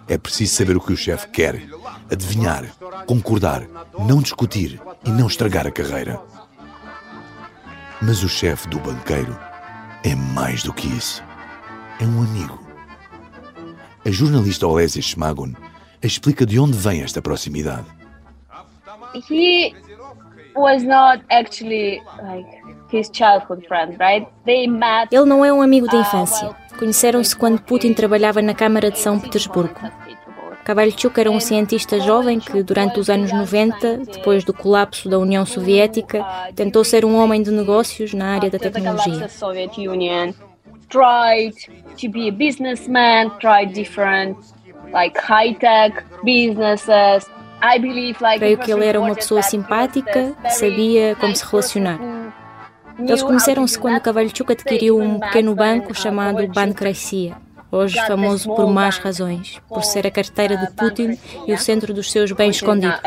É 0.07 0.19
preciso 0.19 0.55
saber 0.55 0.77
o 0.77 0.81
que 0.81 0.93
o 0.93 0.97
chefe 0.97 1.29
quer, 1.29 1.63
adivinhar, 2.11 2.67
concordar, 3.07 3.67
não 3.99 4.21
discutir 4.21 4.81
e 5.05 5.11
não 5.11 5.27
estragar 5.27 5.67
a 5.67 5.71
carreira. 5.71 6.21
Mas 8.03 8.23
o 8.23 8.29
chefe 8.29 8.69
do 8.69 8.79
banqueiro 8.79 9.39
é 10.03 10.15
mais 10.15 10.63
do 10.63 10.73
que 10.73 10.89
isso. 10.89 11.24
É 12.01 12.05
um 12.05 12.23
amigo. 12.23 12.59
A 14.05 14.11
jornalista 14.11 14.67
Olesia 14.67 15.01
Schmagon 15.01 15.53
explica 16.03 16.45
de 16.45 16.59
onde 16.59 16.77
vem 16.77 17.03
esta 17.03 17.23
proximidade. 17.23 17.87
He 19.31 19.73
was 20.57 20.83
not 20.83 21.25
actually 21.31 22.03
like 22.21 22.49
his 22.91 23.09
childhood 23.13 23.67
friend, 23.69 23.97
right? 23.99 24.27
They 24.45 24.67
met. 24.67 25.13
Ele 25.13 25.25
não 25.25 25.45
é 25.45 25.53
um 25.53 25.63
amigo 25.63 25.87
da 25.87 25.99
infância. 25.99 26.55
Conheceram-se 26.79 27.37
quando 27.37 27.63
Putin 27.63 27.93
trabalhava 27.93 28.43
na 28.43 28.55
Câmara 28.55 28.91
de 28.91 28.99
São 28.99 29.19
Petersburgo. 29.19 29.81
Kavalchuk 30.65 31.21
era 31.21 31.31
um 31.31 31.39
cientista 31.39 32.01
jovem 32.01 32.41
que, 32.41 32.63
durante 32.63 32.99
os 32.99 33.09
anos 33.11 33.31
90, 33.31 33.99
depois 33.99 34.45
do 34.45 34.53
colapso 34.53 35.09
da 35.09 35.19
União 35.19 35.45
Soviética, 35.45 36.25
tentou 36.57 36.83
ser 36.83 37.05
um 37.05 37.17
homem 37.17 37.43
de 37.43 37.51
negócios 37.51 38.15
na 38.15 38.35
área 38.35 38.51
da 38.51 38.59
tecnologia. 38.59 39.29
Tried 40.89 41.55
to 41.97 42.09
be 42.09 42.29
a 42.29 42.33
businessman, 42.33 43.31
tried 43.41 43.73
different 43.73 44.37
like 44.93 45.19
high-tech 45.19 46.05
businesses. 46.25 47.29
I 47.63 47.79
believe 47.79 48.21
like 48.21 48.39
Creio 48.39 48.59
que 48.59 48.71
ele 48.71 48.85
era 48.85 49.01
uma 49.01 49.15
pessoa 49.15 49.43
simpática, 49.43 50.35
sabia 50.51 51.17
como 51.17 51.35
se 51.35 51.45
relacionar. 51.45 51.99
Eles 52.99 53.23
conheceram-se 53.23 53.79
quando 53.79 54.01
Kavalchuk 54.01 54.53
adquiriu 54.53 54.99
um 54.99 55.19
pequeno 55.19 55.55
banco 55.55 55.93
chamado 55.95 56.47
Bank 56.49 56.85
Russia, 56.85 57.37
hoje 57.73 57.99
famoso 58.07 58.55
por 58.55 58.71
más 58.71 58.99
razões, 58.99 59.61
por 59.69 59.83
ser 59.83 60.07
a 60.07 60.11
carteira 60.11 60.57
de 60.57 60.71
Putin 60.73 61.19
e 61.47 61.53
o 61.53 61.59
centro 61.59 61.93
dos 61.93 62.13
seus 62.13 62.31
bens 62.31 62.57
escondidos. 62.57 63.01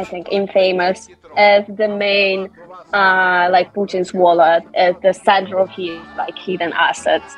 as 1.37 1.65
the 1.77 1.87
main 1.87 2.49
uh, 2.93 3.47
like 3.51 3.73
Putin's 3.73 4.13
wallet, 4.13 4.63
as 4.75 4.95
the 5.01 5.13
center 5.13 5.59
of 5.59 5.69
his 5.69 5.99
like 6.17 6.37
hidden 6.37 6.73
assets. 6.73 7.35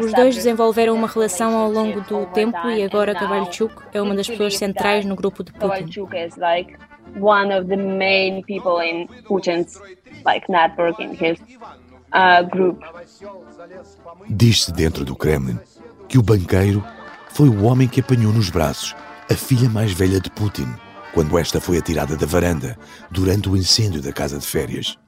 Os 0.00 0.12
dois 0.12 0.34
desenvolveram 0.34 0.94
uma 0.94 1.08
relação 1.08 1.56
ao 1.56 1.70
longo 1.70 2.00
do 2.02 2.26
tempo 2.26 2.68
e 2.68 2.82
agora 2.82 3.14
Kavalchuk 3.14 3.74
é 3.92 4.00
uma 4.00 4.14
das 4.14 4.26
pessoas 4.26 4.56
centrais 4.56 5.04
no 5.04 5.16
grupo 5.16 5.42
de 5.42 5.52
Putin. 5.52 6.06
one 7.18 7.52
of 7.52 7.68
the 7.68 7.76
main 7.76 8.42
people 8.42 8.78
in 8.80 9.08
Putin's 9.24 9.80
like 10.24 10.48
network 10.48 11.00
in 11.00 11.14
his 11.14 11.38
uh, 12.12 12.42
group. 12.44 12.82
Diz-se 14.28 14.72
dentro 14.72 15.04
do 15.04 15.16
Kremlin 15.16 15.58
que 16.08 16.18
o 16.18 16.22
banqueiro 16.22 16.84
foi 17.30 17.48
o 17.48 17.64
homem 17.64 17.88
que 17.88 18.00
apanhou 18.00 18.32
nos 18.32 18.50
braços 18.50 18.94
a 19.30 19.34
filha 19.34 19.68
mais 19.68 19.92
velha 19.92 20.20
de 20.20 20.30
Putin 20.30 20.68
quando 21.12 21.38
esta 21.38 21.60
foi 21.60 21.78
atirada 21.78 22.16
da 22.16 22.26
varanda 22.26 22.78
durante 23.10 23.48
o 23.48 23.56
incêndio 23.56 24.02
da 24.02 24.12
casa 24.12 24.38
de 24.38 24.46
férias. 24.46 24.98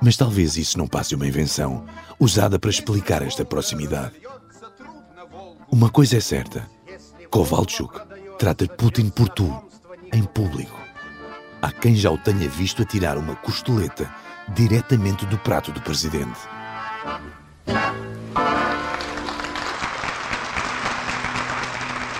Mas 0.00 0.16
talvez 0.16 0.56
isso 0.56 0.78
não 0.78 0.86
passe 0.86 1.14
uma 1.14 1.26
invenção 1.26 1.84
usada 2.18 2.58
para 2.58 2.70
explicar 2.70 3.22
esta 3.22 3.44
proximidade. 3.44 4.14
Uma 5.70 5.90
coisa 5.90 6.16
é 6.16 6.20
certa: 6.20 6.68
Kovalchuk 7.30 7.98
trata 8.38 8.66
Putin 8.66 9.08
por 9.08 9.28
tu, 9.28 9.52
em 10.12 10.22
público. 10.22 10.78
Há 11.60 11.72
quem 11.72 11.94
já 11.94 12.10
o 12.10 12.18
tenha 12.18 12.48
visto 12.48 12.82
atirar 12.82 13.18
uma 13.18 13.34
costeleta 13.34 14.10
diretamente 14.54 15.26
do 15.26 15.38
prato 15.38 15.72
do 15.72 15.80
presidente. 15.80 16.38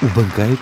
O 0.02 0.08
banqueiro 0.08 0.58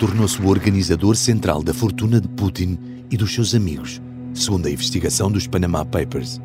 tornou-se 0.00 0.40
o 0.40 0.48
organizador 0.48 1.16
central 1.16 1.62
da 1.62 1.74
fortuna 1.74 2.20
de 2.20 2.28
Putin 2.28 3.04
e 3.10 3.16
dos 3.16 3.34
seus 3.34 3.54
amigos, 3.54 4.00
segundo 4.34 4.66
a 4.66 4.70
investigação 4.70 5.30
dos 5.30 5.46
Panama 5.46 5.84
Papers. 5.84 6.40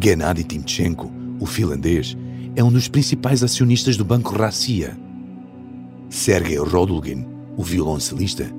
Gennady 0.00 0.42
Timchenko, 0.42 1.10
o 1.38 1.46
finlandês, 1.46 2.16
é 2.56 2.64
um 2.64 2.70
dos 2.70 2.88
principais 2.88 3.42
acionistas 3.42 3.96
do 3.96 4.04
Banco 4.04 4.36
Rassia. 4.36 4.96
Sergei 6.08 6.58
Rodulgin, 6.58 7.24
o 7.56 7.62
violoncelista, 7.62 8.50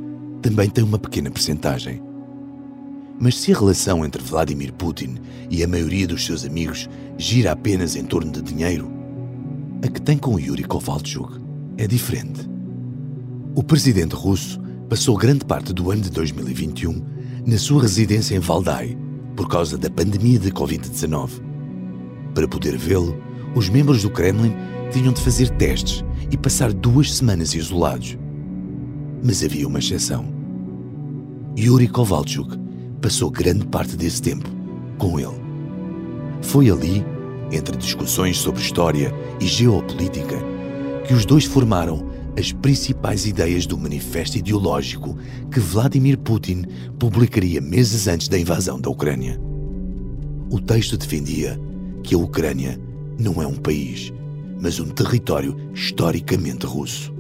também 0.41 0.69
tem 0.69 0.83
uma 0.83 0.97
pequena 0.97 1.29
percentagem. 1.29 2.01
Mas 3.19 3.37
se 3.37 3.53
a 3.53 3.57
relação 3.57 4.05
entre 4.05 4.21
Vladimir 4.21 4.73
Putin 4.73 5.15
e 5.49 5.63
a 5.63 5.67
maioria 5.67 6.07
dos 6.07 6.25
seus 6.25 6.45
amigos 6.45 6.89
gira 7.17 7.51
apenas 7.51 7.95
em 7.95 8.03
torno 8.05 8.31
de 8.31 8.41
dinheiro, 8.41 8.91
a 9.83 9.87
que 9.87 10.01
tem 10.01 10.17
com 10.17 10.39
Yuri 10.39 10.63
Kovalchuk 10.63 11.39
é 11.77 11.87
diferente. 11.87 12.49
O 13.55 13.63
presidente 13.63 14.15
russo 14.15 14.59
passou 14.89 15.17
grande 15.17 15.45
parte 15.45 15.73
do 15.73 15.91
ano 15.91 16.01
de 16.01 16.11
2021 16.11 17.01
na 17.45 17.57
sua 17.57 17.81
residência 17.81 18.35
em 18.35 18.39
Valdai 18.39 18.97
por 19.35 19.47
causa 19.47 19.77
da 19.77 19.89
pandemia 19.89 20.39
de 20.39 20.51
Covid-19. 20.51 21.41
Para 22.33 22.47
poder 22.47 22.77
vê-lo, 22.77 23.15
os 23.55 23.69
membros 23.69 24.01
do 24.01 24.09
Kremlin 24.09 24.53
tinham 24.91 25.13
de 25.13 25.21
fazer 25.21 25.49
testes 25.51 26.03
e 26.31 26.37
passar 26.37 26.73
duas 26.73 27.13
semanas 27.13 27.53
isolados. 27.53 28.17
Mas 29.23 29.43
havia 29.43 29.67
uma 29.67 29.79
exceção. 29.79 30.25
Yuri 31.57 31.87
Kovalchuk 31.87 32.57
passou 33.01 33.29
grande 33.29 33.65
parte 33.67 33.95
desse 33.95 34.21
tempo 34.21 34.49
com 34.97 35.19
ele. 35.19 35.39
Foi 36.41 36.69
ali, 36.69 37.05
entre 37.51 37.77
discussões 37.77 38.37
sobre 38.37 38.61
história 38.61 39.13
e 39.39 39.47
geopolítica, 39.47 40.37
que 41.07 41.13
os 41.13 41.25
dois 41.25 41.45
formaram 41.45 42.05
as 42.37 42.51
principais 42.51 43.25
ideias 43.25 43.65
do 43.65 43.77
manifesto 43.77 44.37
ideológico 44.37 45.17
que 45.51 45.59
Vladimir 45.59 46.17
Putin 46.17 46.65
publicaria 46.99 47.61
meses 47.61 48.07
antes 48.07 48.27
da 48.27 48.37
invasão 48.37 48.79
da 48.79 48.89
Ucrânia. 48.89 49.39
O 50.49 50.59
texto 50.59 50.97
defendia 50.97 51.59
que 52.03 52.13
a 52.13 52.17
Ucrânia 52.17 52.79
não 53.17 53.41
é 53.41 53.47
um 53.47 53.55
país, 53.55 54.11
mas 54.61 54.79
um 54.79 54.89
território 54.89 55.55
historicamente 55.73 56.65
russo. 56.65 57.13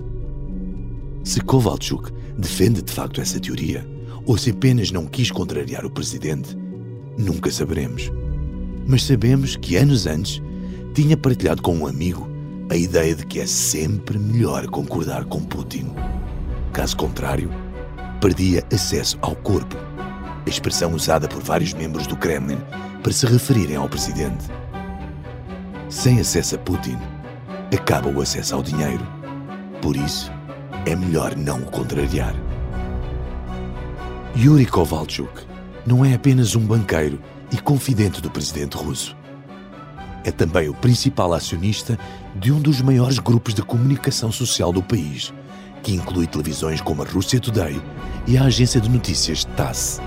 Se 1.23 1.39
Kovalchuk 1.41 2.11
defende 2.37 2.81
de 2.81 2.91
facto 2.91 3.21
essa 3.21 3.39
teoria, 3.39 3.87
ou 4.25 4.37
se 4.37 4.49
apenas 4.49 4.91
não 4.91 5.05
quis 5.05 5.31
contrariar 5.31 5.85
o 5.85 5.89
presidente, 5.89 6.57
nunca 7.17 7.49
saberemos. 7.49 8.11
Mas 8.85 9.03
sabemos 9.03 9.55
que 9.55 9.77
anos 9.77 10.05
antes 10.05 10.41
tinha 10.93 11.15
partilhado 11.15 11.61
com 11.61 11.75
um 11.75 11.87
amigo 11.87 12.34
a 12.69 12.75
ideia 12.75 13.15
de 13.15 13.25
que 13.25 13.39
é 13.39 13.45
sempre 13.45 14.17
melhor 14.17 14.65
concordar 14.67 15.25
com 15.25 15.43
Putin. 15.43 15.91
Caso 16.73 16.97
contrário, 16.97 17.49
perdia 18.19 18.65
acesso 18.73 19.17
ao 19.21 19.35
corpo, 19.35 19.75
a 20.45 20.49
expressão 20.49 20.93
usada 20.93 21.27
por 21.27 21.41
vários 21.41 21.73
membros 21.73 22.07
do 22.07 22.17
Kremlin 22.17 22.57
para 23.03 23.11
se 23.11 23.25
referirem 23.25 23.75
ao 23.75 23.87
presidente. 23.87 24.45
Sem 25.89 26.19
acesso 26.19 26.55
a 26.55 26.57
Putin, 26.57 26.97
acaba 27.73 28.09
o 28.09 28.21
acesso 28.21 28.55
ao 28.55 28.63
dinheiro. 28.63 29.05
Por 29.81 29.95
isso, 29.95 30.31
é 30.85 30.95
melhor 30.95 31.35
não 31.35 31.59
o 31.59 31.65
contrariar. 31.65 32.35
Yuri 34.35 34.65
Kovalchuk 34.65 35.45
não 35.85 36.03
é 36.03 36.15
apenas 36.15 36.55
um 36.55 36.65
banqueiro 36.65 37.21
e 37.51 37.57
confidente 37.57 38.21
do 38.21 38.29
presidente 38.29 38.75
russo. 38.75 39.15
É 40.25 40.31
também 40.31 40.67
o 40.67 40.73
principal 40.73 41.33
acionista 41.33 41.99
de 42.35 42.51
um 42.51 42.59
dos 42.59 42.81
maiores 42.81 43.19
grupos 43.19 43.53
de 43.53 43.61
comunicação 43.61 44.31
social 44.31 44.73
do 44.73 44.81
país, 44.81 45.31
que 45.83 45.93
inclui 45.93 46.25
televisões 46.25 46.81
como 46.81 47.03
a 47.03 47.05
Rússia 47.05 47.39
Today 47.39 47.79
e 48.25 48.35
a 48.35 48.45
agência 48.45 48.81
de 48.81 48.89
notícias 48.89 49.45
TASS. 49.55 50.01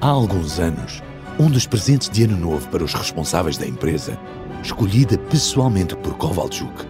Há 0.00 0.06
alguns 0.06 0.60
anos, 0.60 1.02
um 1.40 1.50
dos 1.50 1.66
presentes 1.66 2.08
de 2.08 2.22
Ano 2.22 2.36
Novo 2.36 2.68
para 2.68 2.84
os 2.84 2.94
responsáveis 2.94 3.58
da 3.58 3.66
empresa, 3.66 4.16
escolhida 4.62 5.18
pessoalmente 5.18 5.96
por 5.96 6.14
Kovalchuk, 6.14 6.86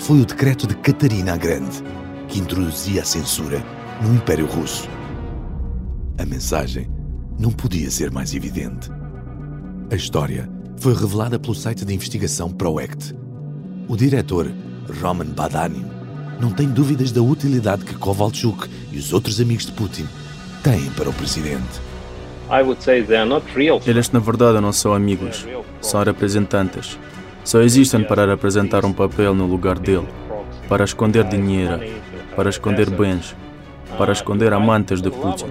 foi 0.00 0.20
o 0.20 0.26
decreto 0.26 0.66
de 0.66 0.74
Catarina 0.74 1.34
a 1.34 1.36
Grande, 1.36 1.84
que 2.26 2.40
introduzia 2.40 3.02
a 3.02 3.04
censura 3.04 3.64
no 4.02 4.12
Império 4.12 4.46
Russo. 4.46 4.88
A 6.18 6.26
mensagem 6.26 6.90
não 7.38 7.52
podia 7.52 7.92
ser 7.92 8.10
mais 8.10 8.34
evidente. 8.34 8.90
A 9.88 9.94
história 9.94 10.57
foi 10.78 10.94
revelada 10.94 11.38
pelo 11.38 11.54
site 11.54 11.84
de 11.84 11.94
investigação 11.94 12.50
ProAct. 12.50 13.14
O 13.88 13.96
diretor, 13.96 14.50
Roman 15.00 15.26
Badanin, 15.26 15.84
não 16.40 16.50
tem 16.50 16.68
dúvidas 16.68 17.10
da 17.10 17.20
utilidade 17.20 17.84
que 17.84 17.94
Kovalchuk 17.94 18.68
e 18.92 18.98
os 18.98 19.12
outros 19.12 19.40
amigos 19.40 19.66
de 19.66 19.72
Putin 19.72 20.06
têm 20.62 20.88
para 20.90 21.10
o 21.10 21.12
presidente. 21.12 21.80
Eles, 23.86 24.10
na 24.10 24.20
verdade, 24.20 24.60
não 24.60 24.72
são 24.72 24.94
amigos, 24.94 25.46
são 25.80 26.02
representantes. 26.02 26.98
Só 27.44 27.60
existem 27.60 28.04
para 28.04 28.26
representar 28.26 28.84
um 28.84 28.92
papel 28.92 29.34
no 29.34 29.46
lugar 29.46 29.78
dele, 29.78 30.06
para 30.68 30.84
esconder 30.84 31.24
dinheiro, 31.24 31.80
para 32.36 32.50
esconder 32.50 32.88
bens, 32.88 33.34
para 33.96 34.12
esconder 34.12 34.52
amantes 34.52 35.02
de 35.02 35.10
Putin. 35.10 35.50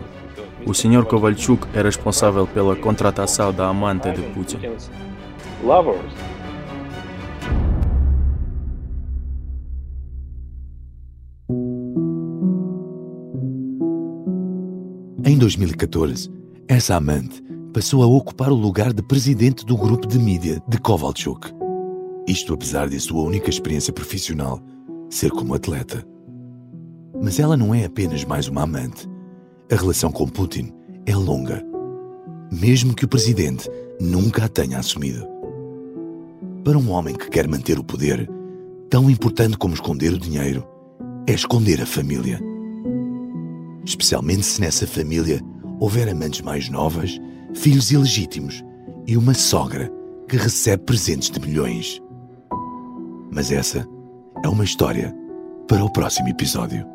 O 0.66 0.74
Sr. 0.74 1.06
Kovalchuk 1.06 1.68
é 1.74 1.82
responsável 1.82 2.48
pela 2.48 2.76
contratação 2.76 3.54
da 3.54 3.68
amante 3.68 4.12
de 4.12 4.22
Putin. 4.22 4.60
Em 15.26 15.38
2014, 15.38 16.30
essa 16.68 16.96
amante 16.96 17.44
passou 17.74 18.04
a 18.04 18.08
ocupar 18.08 18.52
o 18.52 18.56
lugar 18.56 18.94
de 18.94 19.02
presidente 19.02 19.66
do 19.66 19.76
grupo 19.76 20.08
de 20.08 20.18
mídia 20.18 20.62
de 20.68 20.78
Kovalchuk. 20.78 21.52
Isto 22.28 22.54
apesar 22.54 22.88
de 22.88 23.00
sua 23.00 23.24
única 23.24 23.50
experiência 23.50 23.92
profissional 23.92 24.62
ser 25.10 25.32
como 25.32 25.54
atleta. 25.54 26.04
Mas 27.22 27.40
ela 27.40 27.58
não 27.58 27.74
é 27.74 27.86
apenas 27.86 28.24
mais 28.24 28.48
uma 28.48 28.64
amante. 28.64 29.08
A 29.72 29.76
relação 29.76 30.12
com 30.12 30.28
Putin 30.28 30.72
é 31.06 31.16
longa, 31.16 31.64
mesmo 32.52 32.94
que 32.94 33.06
o 33.06 33.10
presidente 33.10 33.70
nunca 34.00 34.46
a 34.46 34.48
tenha 34.48 34.78
assumido. 34.78 35.37
Para 36.68 36.78
um 36.78 36.92
homem 36.92 37.16
que 37.16 37.30
quer 37.30 37.48
manter 37.48 37.80
o 37.80 37.84
poder, 37.84 38.30
tão 38.90 39.10
importante 39.10 39.58
como 39.58 39.74
esconder 39.74 40.12
o 40.12 40.20
dinheiro 40.20 40.68
é 41.26 41.32
esconder 41.32 41.82
a 41.82 41.86
família. 41.86 42.42
Especialmente 43.86 44.44
se 44.44 44.60
nessa 44.60 44.86
família 44.86 45.40
houver 45.80 46.10
amantes 46.10 46.42
mais 46.42 46.68
novas, 46.68 47.22
filhos 47.54 47.90
ilegítimos 47.90 48.66
e 49.08 49.16
uma 49.16 49.34
sogra 49.34 49.90
que 50.28 50.36
recebe 50.36 50.84
presentes 50.84 51.32
de 51.32 51.40
milhões. 51.40 52.04
Mas 53.32 53.50
essa 53.50 53.88
é 54.44 54.50
uma 54.50 54.66
história 54.66 55.16
para 55.70 55.86
o 55.86 55.90
próximo 55.90 56.28
episódio. 56.28 56.86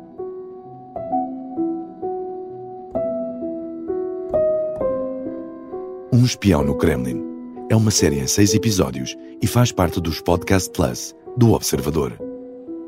Um 6.13 6.23
Espião 6.23 6.63
no 6.63 6.77
Kremlin 6.77 7.32
é 7.73 7.75
uma 7.75 7.89
série 7.89 8.19
em 8.19 8.27
seis 8.27 8.53
episódios 8.53 9.17
e 9.41 9.47
faz 9.47 9.71
parte 9.71 9.99
dos 9.99 10.21
Podcast 10.21 10.69
Plus 10.69 11.15
do 11.35 11.53
Observador. 11.53 12.15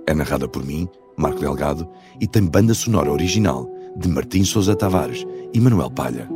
É 0.05 0.13
narrada 0.13 0.47
por 0.47 0.63
mim, 0.63 0.87
Marco 1.17 1.39
Delgado, 1.39 1.89
e 2.21 2.27
tem 2.27 2.45
banda 2.45 2.71
sonora 2.75 3.11
original 3.11 3.67
de 3.97 4.07
Martim 4.07 4.43
Sousa 4.43 4.75
Tavares 4.75 5.25
e 5.51 5.59
Manuel 5.59 5.89
Palha. 5.89 6.29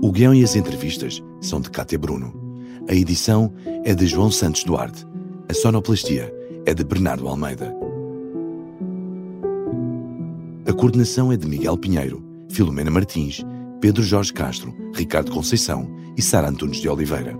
O 0.00 0.12
guião 0.12 0.32
e 0.32 0.44
as 0.44 0.54
entrevistas 0.54 1.20
são 1.40 1.60
de 1.60 1.68
Cátia 1.68 1.98
Bruno. 1.98 2.32
A 2.88 2.94
edição 2.94 3.52
é 3.82 3.92
de 3.92 4.06
João 4.06 4.30
Santos 4.30 4.62
Duarte. 4.62 5.04
A 5.48 5.52
sonoplastia 5.54 6.32
é 6.64 6.72
de 6.72 6.84
Bernardo 6.84 7.26
Almeida. 7.26 7.74
A 10.64 10.72
coordenação 10.72 11.32
é 11.32 11.36
de 11.36 11.48
Miguel 11.48 11.76
Pinheiro, 11.76 12.22
Filomena 12.48 12.90
Martins, 12.90 13.44
Pedro 13.82 14.00
Jorge 14.04 14.32
Castro, 14.32 14.72
Ricardo 14.94 15.32
Conceição 15.32 15.92
e 16.16 16.22
Sara 16.22 16.48
Antunes 16.48 16.76
de 16.76 16.88
Oliveira. 16.88 17.36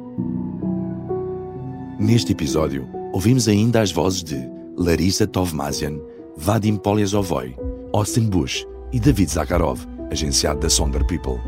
Neste 2.01 2.32
episódio, 2.32 2.88
ouvimos 3.12 3.47
ainda 3.47 3.80
as 3.80 3.93
vozes 3.93 4.24
de 4.24 4.51
Larissa 4.76 5.24
Tovmazian, 5.24 6.01
Vadim 6.36 6.76
Polyazovoy, 6.76 7.55
Austin 7.93 8.28
Bush 8.28 8.66
e 8.93 8.99
David 8.99 9.30
Zakharov, 9.30 9.86
agenciado 10.11 10.59
da 10.59 10.68
Sonder 10.68 11.07
People. 11.07 11.38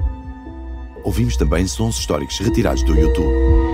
Ouvimos 1.02 1.36
também 1.36 1.66
sons 1.66 1.98
históricos 1.98 2.38
retirados 2.38 2.84
do 2.84 2.94
YouTube. 2.94 3.73